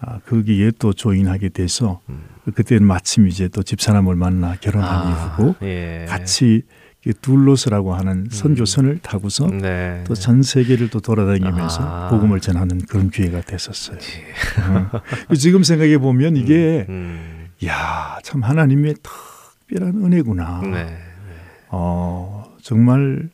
아, 0.00 0.18
거기에 0.20 0.70
또 0.78 0.92
조인하게 0.92 1.50
돼서 1.50 2.00
음. 2.08 2.24
그때는 2.54 2.86
마침 2.86 3.26
이제 3.26 3.48
또 3.48 3.62
집사람을 3.62 4.16
만나 4.16 4.56
결혼한 4.56 5.06
아, 5.06 5.36
이후고 5.36 5.66
예. 5.66 6.06
같이 6.08 6.62
그 6.66 6.79
둘로스라고 7.20 7.94
하는 7.94 8.26
선교선을 8.30 8.98
타고서 8.98 9.46
네. 9.48 10.04
또전 10.06 10.42
세계를 10.42 10.90
또 10.90 11.00
돌아다니면서 11.00 11.82
아. 11.82 12.08
복음을 12.10 12.40
전하는 12.40 12.78
그런 12.78 13.10
기회가 13.10 13.40
됐었어요. 13.40 13.96
어. 15.28 15.34
지금 15.34 15.62
생각해 15.62 15.98
보면 15.98 16.36
이게 16.36 16.86
음. 16.88 17.48
야참 17.64 18.42
하나님의 18.42 18.96
특별한 19.68 20.04
은혜구나. 20.04 20.60
네. 20.64 20.98
어, 21.70 22.54
정말 22.62 23.30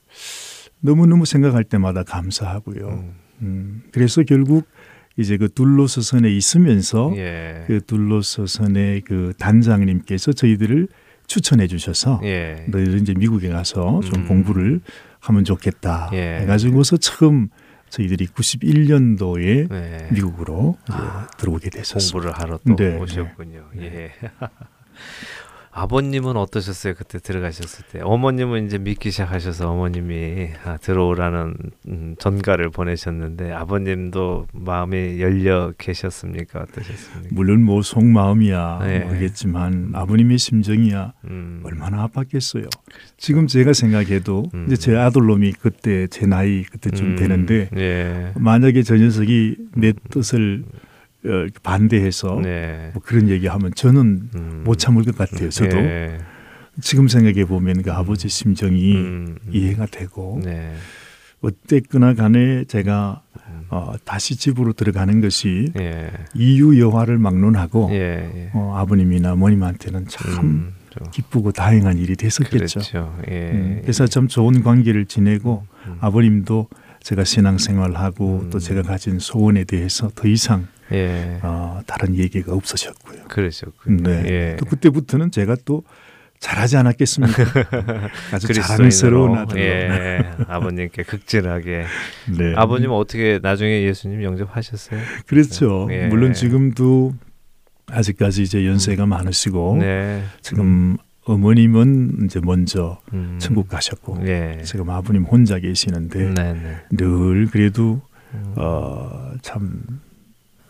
너무 0.80 1.06
너무 1.06 1.24
생각할 1.24 1.64
때마다 1.64 2.04
감사하고요. 2.04 2.88
음. 2.88 3.14
음, 3.42 3.82
그래서 3.92 4.22
결국 4.22 4.68
이제 5.16 5.36
그 5.36 5.48
둘로서선에 5.48 6.30
있으면서 6.30 7.12
예. 7.16 7.64
그 7.66 7.80
둘로서선의 7.80 9.02
그 9.02 9.32
단장님께서 9.38 10.32
저희들을 10.32 10.88
추천해 11.26 11.66
주셔서 11.66 12.20
예. 12.24 12.64
너희들 12.68 13.00
이제 13.00 13.14
미국에 13.14 13.48
가서 13.48 14.00
좀 14.04 14.22
음. 14.22 14.28
공부를 14.28 14.80
하면 15.20 15.44
좋겠다 15.44 16.10
예. 16.12 16.38
해가지고서 16.40 16.96
처음 16.98 17.48
저희들이 17.88 18.26
91년도에 18.26 19.68
네. 19.68 20.08
미국으로 20.12 20.76
아. 20.88 21.26
들어오게 21.38 21.70
됐었습니다. 21.70 22.12
공부를 22.12 22.38
하러 22.40 22.58
또 22.66 22.76
네, 22.76 22.96
오셨군요. 22.96 23.70
예. 23.80 24.12
아버님은 25.78 26.38
어떠셨어요? 26.38 26.94
그때 26.94 27.18
들어가셨을 27.18 27.84
때. 27.92 28.00
어머님은 28.02 28.64
이제 28.64 28.78
믿기 28.78 29.10
시작하셔서 29.10 29.70
어머님이 29.72 30.48
아, 30.64 30.78
들어오라는 30.78 31.54
음, 31.88 32.16
전가를 32.18 32.70
보내셨는데 32.70 33.52
아버님도 33.52 34.46
마음이 34.54 35.20
열려 35.20 35.74
계셨습니까? 35.76 36.60
어떠셨습니까? 36.60 37.28
물론 37.30 37.62
뭐 37.62 37.82
속마음이야 37.82 38.78
네. 38.86 39.00
모르겠지만 39.00 39.90
아버님의 39.92 40.38
심정이야 40.38 41.12
음. 41.24 41.60
얼마나 41.62 42.08
아팠겠어요. 42.08 42.70
지금 43.18 43.46
제가 43.46 43.74
생각해도 43.74 44.46
음. 44.54 44.64
이제 44.66 44.76
제 44.76 44.96
아들놈이 44.96 45.52
그때 45.52 46.06
제 46.06 46.24
나이 46.24 46.62
그때쯤 46.62 47.06
음, 47.06 47.16
되는데 47.16 47.68
예. 47.76 48.32
만약에 48.34 48.82
저 48.82 48.96
녀석이 48.96 49.56
내 49.74 49.92
뜻을 50.08 50.64
어, 50.72 50.85
반대해서 51.62 52.40
네. 52.42 52.90
뭐 52.92 53.02
그런 53.02 53.28
얘기하면 53.28 53.72
저는 53.74 54.30
음. 54.34 54.62
못 54.64 54.78
참을 54.78 55.04
것 55.04 55.16
같아요. 55.16 55.50
저도 55.50 55.76
예. 55.78 56.18
지금 56.80 57.08
생각해 57.08 57.44
보면 57.46 57.82
그 57.82 57.92
아버지 57.92 58.28
심정이 58.28 58.96
음, 58.96 59.36
음. 59.44 59.50
이해가 59.50 59.86
되고 59.86 60.40
네. 60.44 60.74
어쨌거나 61.40 62.14
간에 62.14 62.64
제가 62.64 63.22
음. 63.48 63.64
어, 63.70 63.94
다시 64.04 64.36
집으로 64.36 64.72
들어가는 64.72 65.20
것이 65.20 65.72
예. 65.78 66.10
이유 66.34 66.80
여화를 66.80 67.18
막론하고 67.18 67.88
예. 67.92 67.96
예. 67.96 68.50
어, 68.54 68.74
아버님이나 68.76 69.32
어머님한테는 69.32 70.06
참 70.08 70.44
음, 70.44 70.74
좀 70.90 71.10
기쁘고 71.10 71.52
다행한 71.52 71.98
일이 71.98 72.16
됐었겠죠. 72.16 72.80
그렇죠. 72.80 73.18
예. 73.30 73.50
음, 73.52 73.78
그래서 73.82 74.06
참 74.06 74.28
좋은 74.28 74.62
관계를 74.62 75.06
지내고 75.06 75.66
음. 75.86 75.96
아버님도 76.00 76.68
제가 77.02 77.24
신앙생활하고 77.24 78.40
음. 78.44 78.50
또 78.50 78.58
제가 78.58 78.82
가진 78.82 79.18
소원에 79.18 79.64
대해서 79.64 80.10
더 80.14 80.26
이상 80.26 80.66
예. 80.92 81.38
어, 81.42 81.80
다른 81.86 82.16
얘기가 82.16 82.52
없으셨고요. 82.52 83.24
그러셨군요. 83.28 84.02
네. 84.02 84.22
예. 84.26 84.56
또 84.58 84.66
그때부터는 84.66 85.30
제가 85.30 85.56
또 85.64 85.82
잘하지 86.38 86.76
않았겠습니까? 86.76 87.42
아주 88.32 88.52
자랑스러운 88.52 89.38
아들로. 89.38 89.60
예, 89.60 90.20
아버님께 90.48 91.02
극진하게. 91.02 91.84
네. 92.38 92.54
아버님 92.56 92.90
어떻게 92.90 93.38
나중에 93.42 93.82
예수님 93.82 94.22
영접하셨어요? 94.22 95.00
그렇죠. 95.26 95.88
예. 95.90 96.06
물론 96.06 96.34
지금도 96.34 97.14
아직까지 97.86 98.42
이제 98.42 98.66
연세가 98.66 99.06
많으시고 99.06 99.78
네. 99.80 100.24
지금 100.42 100.96
어머님은 101.24 102.26
이제 102.26 102.40
먼저 102.42 103.00
음. 103.12 103.36
천국 103.40 103.68
가셨고 103.68 104.18
예. 104.26 104.60
지금 104.64 104.90
아버님 104.90 105.24
혼자 105.24 105.58
계시는데 105.58 106.30
네, 106.34 106.52
네. 106.52 106.76
늘 106.90 107.46
그래도 107.46 108.00
음. 108.34 108.54
어, 108.56 109.32
참 109.42 109.82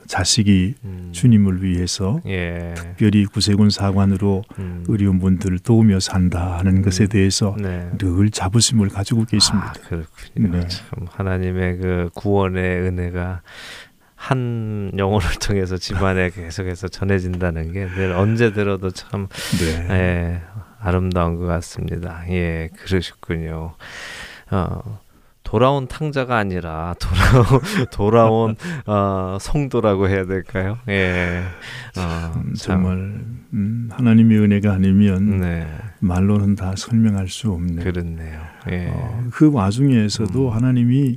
자식이 0.07 0.75
음. 0.85 1.09
주님을 1.13 1.63
위해서 1.63 2.21
예. 2.27 2.75
특별히 2.77 3.25
구세군 3.27 3.71
사관으로 3.71 4.45
음. 4.59 4.85
어려운 4.89 5.19
분들을 5.19 5.59
도우며 5.61 6.01
산다 6.01 6.59
하는 6.59 6.83
것에 6.83 7.07
대해서 7.07 7.55
네. 7.61 7.91
늘 7.99 8.31
자부심을 8.31 8.89
가지고 8.89 9.25
계십니다. 9.25 9.73
아, 9.77 9.89
그렇군요. 9.89 10.59
네. 10.61 10.67
참 10.69 11.07
하나님의 11.11 11.79
그 11.79 12.11
구원의 12.15 12.81
은혜가 12.83 13.43
한 14.15 14.91
영혼을 14.97 15.27
통해서 15.41 15.77
집안에 15.77 16.31
계속해서 16.31 16.89
전해진다는 16.89 17.73
게 17.73 17.87
늘 17.87 18.13
언제 18.13 18.53
들어도 18.53 18.91
참 18.91 19.29
네. 19.61 19.87
예, 19.91 20.43
아름다운 20.81 21.37
것 21.37 21.47
같습니다. 21.47 22.25
예, 22.31 22.71
그러셨군요. 22.77 23.75
어, 24.51 25.01
돌아온 25.47 25.87
탕자가 25.87 26.37
아니라 26.37 26.97
돌아온 26.99 27.61
돌아온 27.93 28.57
어, 28.85 29.39
성도라고 29.41 30.09
해야 30.09 30.27
될까요? 30.27 30.77
예, 30.89 31.45
어, 31.97 32.33
음, 32.35 32.55
참, 32.57 32.83
정말 32.83 32.97
음, 33.55 33.89
하나님의 33.93 34.39
은혜가 34.39 34.73
아니면 34.73 35.41
네, 35.41 35.69
말로는 36.01 36.57
다 36.57 36.75
설명할 36.77 37.29
수 37.29 37.53
없는 37.53 37.85
그렇네요. 37.85 38.41
예, 38.73 38.89
어, 38.93 39.25
그 39.31 39.53
와중에서도 39.53 40.49
음. 40.49 40.53
하나님이 40.53 41.17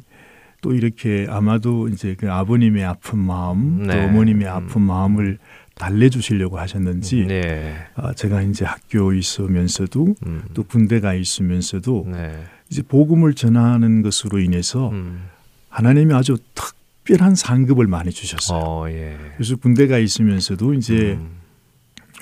또 0.61 0.73
이렇게 0.73 1.25
아마도 1.27 1.87
이제 1.87 2.15
그 2.15 2.31
아버님의 2.31 2.85
아픈 2.85 3.17
마음 3.17 3.87
또 3.87 3.93
네. 3.93 4.05
어머님의 4.05 4.47
음. 4.47 4.53
아픈 4.53 4.83
마음을 4.83 5.39
달래주시려고 5.73 6.59
하셨는지 6.59 7.25
네, 7.25 7.73
아, 7.95 8.13
제가 8.13 8.43
이제 8.43 8.63
학교 8.65 9.11
있으면서도 9.11 10.15
음, 10.27 10.43
또 10.53 10.63
군대가 10.63 11.15
있으면서도 11.15 12.05
네, 12.11 12.43
이제 12.69 12.81
복음을 12.81 13.33
전하는 13.33 14.01
것으로 14.01 14.39
인해서 14.39 14.89
음, 14.89 15.27
하나님이 15.69 16.13
아주 16.13 16.37
특별한 16.53 17.35
상급을 17.35 17.87
많이 17.87 18.11
주셨어요. 18.11 18.59
어, 18.63 18.89
예, 18.89 19.17
그래서 19.35 19.55
군대가 19.55 19.97
있으면서도 19.97 20.73
이제 20.75 21.13
음, 21.13 21.31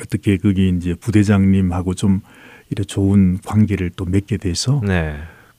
어떻게 0.02 0.38
거기 0.38 0.70
이제 0.70 0.95
부대장님하고 0.95 1.93
좀 1.95 2.22
이렇게 2.70 2.86
좋은 2.86 3.39
관계를 3.45 3.91
또 3.95 4.06
맺게 4.06 4.38
돼서 4.38 4.82
네, 4.86 5.18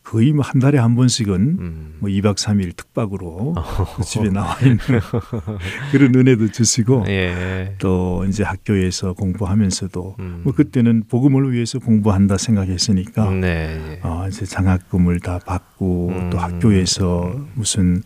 거의 0.08 0.32
뭐 0.32 0.42
한 0.42 0.58
달에 0.58 0.78
한 0.78 0.94
번씩은 0.94 1.34
음. 1.34 1.94
뭐 1.98 2.08
2박 2.08 2.36
3일 2.36 2.74
특박으로 2.74 3.54
집에 4.02 4.30
나와 4.30 4.56
있는 4.60 4.78
그런 5.92 6.14
은혜도 6.14 6.50
주시고 6.50 7.04
예. 7.08 7.74
또 7.78 8.24
이제 8.26 8.42
학교에서 8.42 9.12
공부하면서도 9.12 10.16
음. 10.18 10.40
뭐 10.44 10.54
그때는 10.54 11.04
복음을 11.08 11.52
위해서 11.52 11.78
공부한다 11.78 12.38
생각했으니까 12.38 13.30
네. 13.32 13.46
예. 13.48 14.00
어, 14.02 14.26
이제 14.28 14.46
장학금을 14.46 15.20
다 15.20 15.38
받고 15.44 16.08
음. 16.08 16.30
또 16.30 16.38
학교에서 16.38 17.38
무슨 17.52 18.02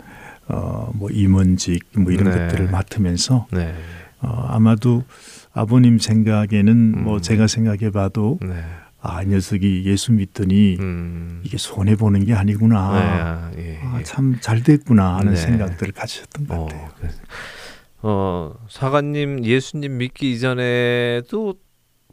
어, 0.48 0.90
뭐 0.96 1.09
임원직 1.09 1.84
뭐 1.98 2.11
이런 2.11 2.32
네. 2.32 2.38
것들을 2.48 2.68
맡으면서 2.68 3.46
네. 3.53 3.74
어, 4.20 4.46
아마도 4.48 5.05
아버님 5.53 6.00
생각에는 6.00 7.05
뭐 7.05 7.16
음. 7.18 7.22
제가 7.22 7.46
생각해 7.46 7.90
봐도 7.90 8.40
네. 8.42 8.64
아, 9.05 9.22
이 9.22 9.26
녀석이 9.26 9.82
예수 9.84 10.12
믿더니 10.12 10.76
음. 10.78 11.40
이게 11.44 11.57
손해 11.59 11.96
보는 11.96 12.24
게 12.24 12.34
아니구나. 12.34 13.50
네. 13.55 13.62
예. 13.62 13.78
아, 13.82 14.00
참 14.05 14.36
잘 14.40 14.62
됐구나 14.62 15.16
하는 15.18 15.34
네. 15.34 15.36
생각들을 15.40 15.92
가지셨던 15.92 16.46
것 16.46 16.55
어, 16.55 16.66
같아요. 16.66 16.88
그래. 17.00 17.11
어, 18.03 18.55
사관님 18.68 19.44
예수님 19.44 19.98
믿기 19.98 20.32
이전에도 20.32 21.55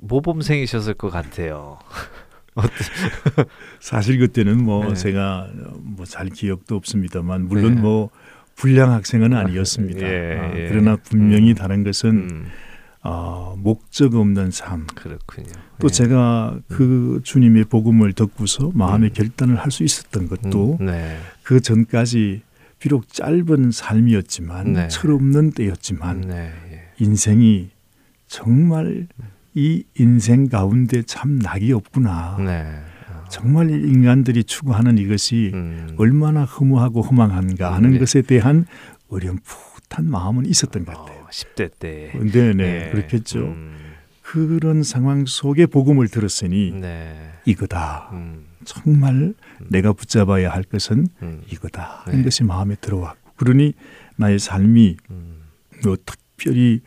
모범생이셨을 0.01 0.95
것 0.95 1.09
같아요. 1.09 1.77
사실 3.79 4.19
그때는 4.19 4.63
뭐 4.63 4.85
네. 4.89 4.93
제가 4.95 5.47
뭐 5.81 6.05
잘 6.05 6.27
기억도 6.29 6.75
없습니다만 6.75 7.47
물론 7.47 7.75
네. 7.75 7.81
뭐 7.81 8.09
불량 8.55 8.91
학생은 8.91 9.33
아니었습니다. 9.33 10.01
예, 10.01 10.37
아, 10.39 10.57
예. 10.57 10.67
그러나 10.69 10.97
분명히 10.97 11.51
음. 11.51 11.55
다른 11.55 11.83
것은 11.83 12.09
음, 12.09 12.45
어, 13.01 13.55
목적 13.57 14.15
없는 14.15 14.51
삶. 14.51 14.85
그렇군요. 14.93 15.47
또 15.79 15.87
예. 15.87 15.91
제가 15.91 16.59
그 16.67 17.21
주님의 17.23 17.65
복음을 17.65 18.11
듣고서 18.13 18.71
마음의 18.73 19.11
음. 19.11 19.13
결단을 19.13 19.55
할 19.57 19.71
수 19.71 19.83
있었던 19.83 20.27
것도 20.27 20.77
음, 20.81 20.85
네. 20.87 21.17
그 21.43 21.61
전까지 21.61 22.41
비록 22.79 23.07
짧은 23.13 23.71
삶이었지만 23.71 24.73
네. 24.73 24.87
철없는 24.89 25.51
때였지만 25.51 26.21
네. 26.21 26.51
예. 26.71 26.81
인생이 26.99 27.69
정말 28.27 29.07
이 29.55 29.83
인생 29.97 30.49
가운데 30.49 31.01
참 31.03 31.39
낙이 31.39 31.71
없구나. 31.73 32.37
네. 32.39 32.81
어, 33.09 33.23
정말 33.29 33.69
인간들이 33.69 34.43
추구하는 34.43 34.97
이것이 34.97 35.51
음, 35.53 35.95
얼마나 35.97 36.43
허무하고 36.45 37.01
허망한가 37.01 37.73
하는 37.73 37.91
네. 37.91 37.99
것에 37.99 38.21
대한 38.21 38.65
어렴풋한 39.09 40.05
마음은 40.09 40.45
있었던 40.45 40.85
것 40.85 40.97
같아요. 40.97 41.18
어, 41.29 41.31
10대 41.31 41.71
때. 41.77 42.11
네네 42.13 42.63
예. 42.87 42.91
그렇겠죠. 42.91 43.39
음, 43.39 43.77
그런 44.21 44.83
상황 44.83 45.25
속에 45.25 45.65
복음을 45.67 46.07
들었으니 46.07 46.71
네. 46.71 47.31
이거다. 47.45 48.09
음, 48.13 48.45
정말 48.65 49.33
내가 49.69 49.93
붙잡아야 49.93 50.51
할 50.51 50.63
것은 50.63 51.07
음, 51.21 51.41
이거다 51.51 52.03
네. 52.05 52.11
하는 52.11 52.23
것이 52.23 52.43
마음에 52.43 52.75
들어왔고 52.75 53.31
그러니 53.37 53.73
나의 54.17 54.39
삶이 54.39 54.97
음, 55.11 55.41
뭐 55.83 55.95
특별히 56.05 56.81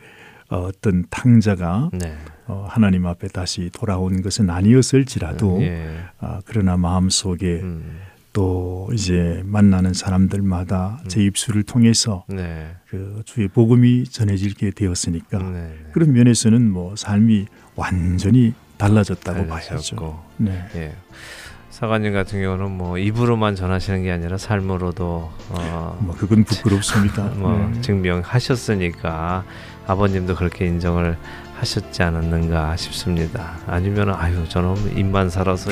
어, 0.49 0.57
어떤 0.67 1.05
탕자가 1.09 1.89
네. 1.93 2.15
어, 2.47 2.67
하나님 2.69 3.07
앞에 3.07 3.29
다시 3.29 3.69
돌아온 3.73 4.21
것은 4.21 4.49
아니었을지라도 4.49 5.61
예. 5.63 6.05
아, 6.19 6.41
그러나 6.45 6.77
마음 6.77 7.09
속에 7.09 7.61
음, 7.61 7.99
또 8.33 8.89
이제 8.91 9.41
만나는 9.45 9.93
사람들마다 9.93 10.99
음. 11.03 11.07
제 11.07 11.23
입술을 11.23 11.63
통해서 11.63 12.25
네. 12.27 12.75
그 12.87 13.21
주의 13.25 13.47
복음이 13.47 14.05
전해질게 14.05 14.71
되었으니까 14.71 15.37
네. 15.37 15.51
네. 15.51 15.85
그런 15.93 16.11
면에서는 16.13 16.69
뭐 16.69 16.95
삶이 16.95 17.45
완전히 17.75 18.53
달라졌다고 18.77 19.47
봐야죠. 19.47 20.23
네. 20.37 20.65
예. 20.75 20.95
사관님 21.69 22.13
같은 22.13 22.41
경우는 22.41 22.71
뭐 22.71 22.97
입으로만 22.97 23.55
전하시는 23.55 24.03
게 24.03 24.11
아니라 24.11 24.37
삶으로도 24.37 25.31
어, 25.49 25.97
뭐 26.01 26.15
그건 26.15 26.43
부끄럽습니다. 26.43 27.23
뭐 27.35 27.71
네. 27.73 27.81
증명하셨으니까 27.81 29.43
아버님도 29.87 30.35
그렇게 30.35 30.65
인정을 30.65 31.17
하셨지 31.63 32.03
않았는가 32.03 32.75
싶습니다. 32.75 33.57
아니면 33.65 34.13
아유 34.13 34.47
저는 34.47 34.97
입만 34.97 35.29
살아서 35.29 35.71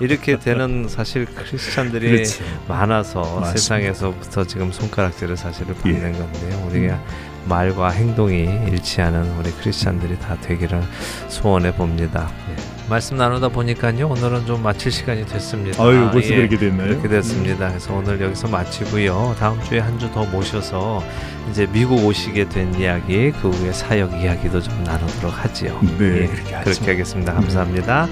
이, 0.00 0.06
렇게 0.06 0.38
되는 0.38 0.86
사실 0.88 1.24
크리스찬들이 1.24 2.10
그렇죠. 2.10 2.44
많아서 2.68 3.20
맞습니다. 3.20 3.50
세상에서부터 3.52 4.44
지금 4.44 4.70
손가락질을 4.70 5.36
사실을 5.36 5.74
예. 5.86 5.92
받는 5.92 6.12
건데요. 6.12 6.66
우리가 6.66 7.02
말과 7.46 7.88
행동이 7.88 8.44
일치하는 8.68 9.38
우리 9.38 9.50
크리스찬들이 9.50 10.18
다 10.18 10.36
되기를 10.40 10.82
소원해 11.28 11.74
봅니다. 11.74 12.30
예. 12.50 12.69
말씀 12.90 13.16
나누다 13.16 13.48
보니까요 13.50 14.08
오늘은 14.08 14.46
좀 14.46 14.62
마칠 14.64 14.90
시간이 14.90 15.24
됐습니다. 15.26 15.82
아유 15.82 16.08
벌써 16.12 16.30
예. 16.30 16.36
그렇게 16.36 16.56
됐나요? 16.58 16.88
그렇게 16.88 17.08
됐습니다. 17.08 17.68
그래서 17.68 17.94
오늘 17.94 18.20
여기서 18.20 18.48
마치고요. 18.48 19.36
다음 19.38 19.62
주에 19.62 19.78
한 19.78 19.96
주 19.98 20.10
더 20.12 20.24
모셔서 20.24 21.02
이제 21.50 21.66
미국 21.72 22.04
오시게 22.04 22.48
된 22.48 22.74
이야기, 22.74 23.30
그 23.40 23.48
후에 23.50 23.72
사역 23.72 24.20
이야기도 24.20 24.60
좀 24.60 24.82
나누도록 24.82 25.32
하지요. 25.44 25.78
네, 25.98 26.22
예, 26.22 26.26
그렇게. 26.26 26.60
그렇게 26.64 26.90
하겠습니다. 26.90 27.32
감사합니다. 27.32 28.08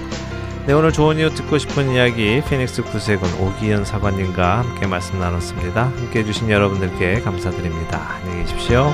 네, 0.65 0.73
오늘 0.73 0.93
좋은 0.93 1.17
이유 1.17 1.29
듣고 1.33 1.57
싶은 1.57 1.89
이야기 1.91 2.41
피닉스 2.47 2.83
구세군 2.83 3.27
오기현 3.41 3.83
사관님과 3.85 4.59
함께 4.59 4.87
말씀 4.87 5.19
나눴습니다. 5.19 5.85
함께 5.85 6.19
해주신 6.19 6.49
여러분들께 6.49 7.19
감사드립니다. 7.21 8.15
안녕히 8.21 8.43
계십시오. 8.43 8.93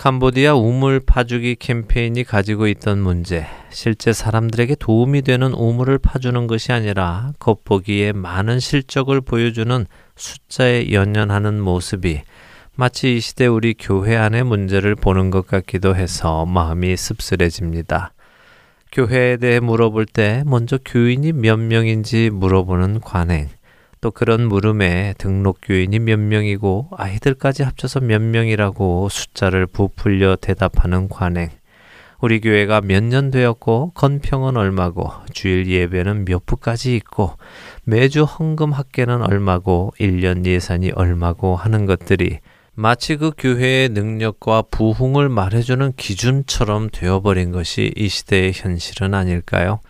캄보디아 0.00 0.54
우물 0.54 1.00
파주기 1.00 1.56
캠페인이 1.56 2.24
가지고 2.24 2.68
있던 2.68 3.00
문제, 3.00 3.44
실제 3.68 4.14
사람들에게 4.14 4.76
도움이 4.76 5.20
되는 5.20 5.52
우물을 5.52 5.98
파주는 5.98 6.46
것이 6.46 6.72
아니라 6.72 7.34
겉보기에 7.38 8.12
많은 8.12 8.60
실적을 8.60 9.20
보여주는 9.20 9.84
숫자에 10.16 10.92
연연하는 10.92 11.60
모습이 11.60 12.22
마치 12.76 13.16
이 13.16 13.20
시대 13.20 13.46
우리 13.46 13.74
교회 13.78 14.16
안의 14.16 14.44
문제를 14.44 14.94
보는 14.94 15.30
것 15.30 15.46
같기도 15.46 15.94
해서 15.94 16.46
마음이 16.46 16.96
씁쓸해집니다. 16.96 18.14
교회에 18.92 19.36
대해 19.36 19.60
물어볼 19.60 20.06
때 20.06 20.42
먼저 20.46 20.78
교인이 20.82 21.34
몇 21.34 21.58
명인지 21.58 22.30
물어보는 22.30 23.02
관행, 23.02 23.50
또 24.00 24.10
그런 24.10 24.48
물음에 24.48 25.14
등록 25.18 25.58
교인이 25.62 25.98
몇 25.98 26.18
명이고 26.18 26.88
아이들까지 26.96 27.62
합쳐서 27.64 28.00
몇 28.00 28.22
명이라고 28.22 29.08
숫자를 29.10 29.66
부풀려 29.66 30.36
대답하는 30.36 31.08
관행. 31.08 31.50
우리 32.20 32.40
교회가 32.40 32.82
몇 32.82 33.02
년 33.04 33.30
되었고 33.30 33.92
건평은 33.94 34.56
얼마고 34.56 35.10
주일 35.32 35.66
예배는 35.66 36.26
몇 36.26 36.44
부까지 36.44 36.94
있고 36.96 37.32
매주 37.84 38.24
헌금 38.24 38.72
합계는 38.72 39.22
얼마고 39.22 39.92
1년 39.98 40.44
예산이 40.44 40.92
얼마고 40.92 41.56
하는 41.56 41.86
것들이 41.86 42.40
마치 42.74 43.16
그 43.16 43.32
교회의 43.36 43.90
능력과 43.90 44.62
부흥을 44.70 45.28
말해주는 45.28 45.94
기준처럼 45.96 46.90
되어버린 46.92 47.52
것이 47.52 47.92
이 47.96 48.08
시대의 48.08 48.52
현실은 48.54 49.12
아닐까요? 49.14 49.80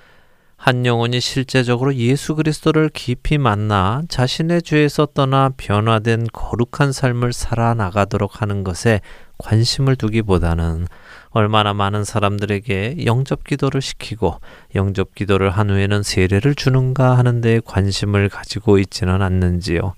한 0.62 0.84
영혼이 0.84 1.20
실제적으로 1.20 1.94
예수 1.94 2.34
그리스도를 2.34 2.90
깊이 2.92 3.38
만나 3.38 4.02
자신의 4.10 4.60
죄에서 4.60 5.06
떠나 5.06 5.48
변화된 5.56 6.26
거룩한 6.34 6.92
삶을 6.92 7.32
살아나가도록 7.32 8.42
하는 8.42 8.62
것에 8.62 9.00
관심을 9.38 9.96
두기보다는 9.96 10.86
얼마나 11.30 11.72
많은 11.72 12.04
사람들에게 12.04 13.06
영접 13.06 13.44
기도를 13.44 13.80
시키고 13.80 14.38
영접 14.74 15.14
기도를 15.14 15.48
한 15.48 15.70
후에는 15.70 16.02
세례를 16.02 16.54
주는가 16.54 17.16
하는 17.16 17.40
데 17.40 17.60
관심을 17.64 18.28
가지고 18.28 18.78
있지는 18.78 19.22
않는지요. 19.22 19.94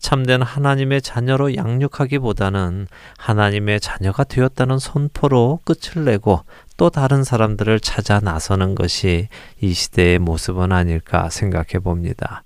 참된 0.00 0.42
하나님의 0.42 1.02
자녀로 1.02 1.54
양육하기보다는 1.54 2.88
하나님의 3.18 3.80
자녀가 3.80 4.24
되었다는 4.24 4.78
선포로 4.78 5.60
끝을 5.64 6.04
내고 6.04 6.40
또 6.80 6.88
다른 6.88 7.24
사람들을 7.24 7.78
찾아 7.80 8.20
나서는 8.20 8.74
것이 8.74 9.28
이 9.60 9.74
시대의 9.74 10.18
모습은 10.18 10.72
아닐까 10.72 11.28
생각해 11.28 11.78
봅니다. 11.84 12.42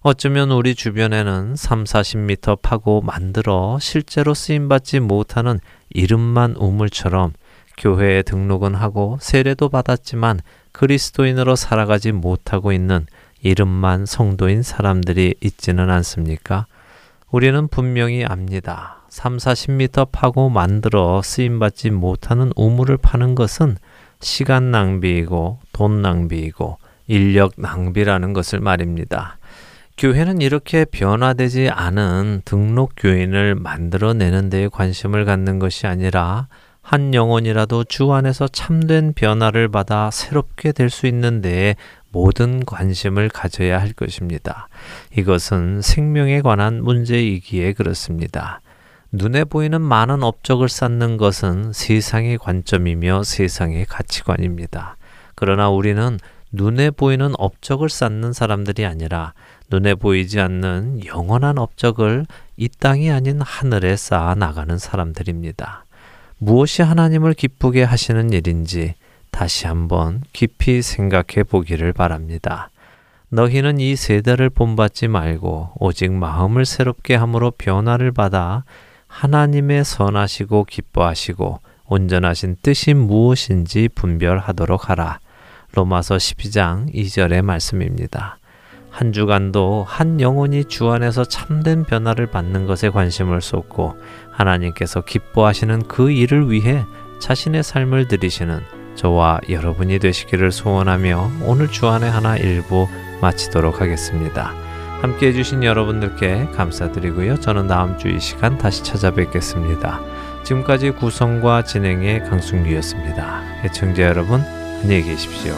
어쩌면 0.00 0.50
우리 0.50 0.74
주변에는 0.74 1.54
3, 1.54 1.84
40m 1.84 2.62
파고 2.62 3.02
만들어 3.02 3.76
실제로 3.78 4.32
쓰임받지 4.32 5.00
못하는 5.00 5.60
이름만 5.90 6.56
우물처럼 6.56 7.34
교회에 7.76 8.22
등록은 8.22 8.74
하고 8.74 9.18
세례도 9.20 9.68
받았지만 9.68 10.40
그리스도인으로 10.72 11.54
살아가지 11.54 12.12
못하고 12.12 12.72
있는 12.72 13.04
이름만 13.42 14.06
성도인 14.06 14.62
사람들이 14.62 15.34
있지는 15.42 15.90
않습니까? 15.90 16.64
우리는 17.30 17.68
분명히 17.68 18.24
압니다. 18.24 18.97
3, 19.08 19.36
40m 19.38 20.08
파고 20.12 20.48
만들어 20.48 21.22
쓰임받지 21.22 21.90
못하는 21.90 22.52
우물을 22.56 22.98
파는 22.98 23.34
것은 23.34 23.76
시간 24.20 24.70
낭비이고 24.70 25.60
돈 25.72 26.02
낭비이고 26.02 26.78
인력 27.06 27.52
낭비라는 27.56 28.32
것을 28.32 28.60
말입니다. 28.60 29.38
교회는 29.96 30.40
이렇게 30.40 30.84
변화되지 30.84 31.70
않은 31.70 32.42
등록 32.44 32.92
교인을 32.96 33.56
만들어내는 33.56 34.50
데에 34.50 34.68
관심을 34.68 35.24
갖는 35.24 35.58
것이 35.58 35.86
아니라 35.86 36.46
한 36.82 37.12
영혼이라도 37.14 37.84
주 37.84 38.12
안에서 38.12 38.48
참된 38.48 39.12
변화를 39.12 39.68
받아 39.68 40.10
새롭게 40.10 40.72
될 40.72 40.88
수 40.88 41.06
있는 41.06 41.40
데에 41.40 41.76
모든 42.10 42.64
관심을 42.64 43.28
가져야 43.28 43.80
할 43.80 43.92
것입니다. 43.92 44.68
이것은 45.16 45.82
생명에 45.82 46.40
관한 46.40 46.82
문제이기에 46.82 47.74
그렇습니다. 47.74 48.60
눈에 49.10 49.44
보이는 49.44 49.80
많은 49.80 50.22
업적을 50.22 50.68
쌓는 50.68 51.16
것은 51.16 51.72
세상의 51.72 52.36
관점이며 52.36 53.22
세상의 53.22 53.86
가치관입니다. 53.86 54.96
그러나 55.34 55.70
우리는 55.70 56.18
눈에 56.52 56.90
보이는 56.90 57.32
업적을 57.38 57.88
쌓는 57.88 58.34
사람들이 58.34 58.84
아니라 58.84 59.32
눈에 59.70 59.94
보이지 59.94 60.40
않는 60.40 61.06
영원한 61.06 61.56
업적을 61.56 62.26
이 62.58 62.68
땅이 62.68 63.10
아닌 63.10 63.40
하늘에 63.40 63.96
쌓아 63.96 64.34
나가는 64.34 64.76
사람들입니다. 64.76 65.84
무엇이 66.36 66.82
하나님을 66.82 67.32
기쁘게 67.32 67.84
하시는 67.84 68.30
일인지 68.32 68.94
다시 69.30 69.66
한번 69.66 70.22
깊이 70.34 70.82
생각해 70.82 71.44
보기를 71.48 71.94
바랍니다. 71.94 72.70
너희는 73.30 73.80
이 73.80 73.96
세대를 73.96 74.50
본받지 74.50 75.08
말고 75.08 75.72
오직 75.78 76.12
마음을 76.12 76.66
새롭게 76.66 77.14
함으로 77.14 77.50
변화를 77.52 78.12
받아 78.12 78.64
하나님의 79.08 79.84
선하시고 79.84 80.64
기뻐하시고 80.64 81.60
온전하신 81.86 82.56
뜻이 82.62 82.94
무엇인지 82.94 83.88
분별하도록 83.94 84.90
하라. 84.90 85.18
로마서 85.72 86.16
12장 86.16 86.94
2절의 86.94 87.42
말씀입니다. 87.42 88.38
한 88.90 89.12
주간도 89.12 89.84
한 89.86 90.20
영혼이 90.20 90.64
주 90.64 90.90
안에서 90.90 91.24
참된 91.24 91.84
변화를 91.84 92.26
받는 92.26 92.66
것에 92.66 92.90
관심을 92.90 93.40
쏟고 93.40 93.96
하나님께서 94.30 95.02
기뻐하시는 95.02 95.82
그 95.88 96.10
일을 96.10 96.50
위해 96.50 96.84
자신의 97.20 97.62
삶을 97.62 98.08
들이시는 98.08 98.60
저와 98.94 99.40
여러분이 99.48 99.98
되시기를 99.98 100.50
소원하며 100.50 101.30
오늘 101.44 101.68
주안의 101.68 102.10
하나 102.10 102.36
일부 102.36 102.88
마치도록 103.20 103.80
하겠습니다. 103.80 104.67
함께 105.00 105.28
해주신 105.28 105.62
여러분들께 105.62 106.48
감사드리고요. 106.56 107.38
저는 107.40 107.68
다음 107.68 107.96
주 107.98 108.08
이 108.08 108.18
시간 108.18 108.58
다시 108.58 108.82
찾아뵙겠습니다. 108.82 110.00
지금까지 110.44 110.90
구성과 110.92 111.62
진행의 111.62 112.24
강승규였습니다. 112.24 113.42
애청자 113.64 114.02
여러분, 114.02 114.40
안녕히 114.82 115.02
계십시오. 115.04 115.54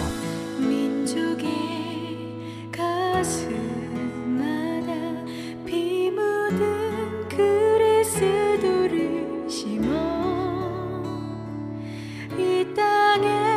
땅에 12.77 13.50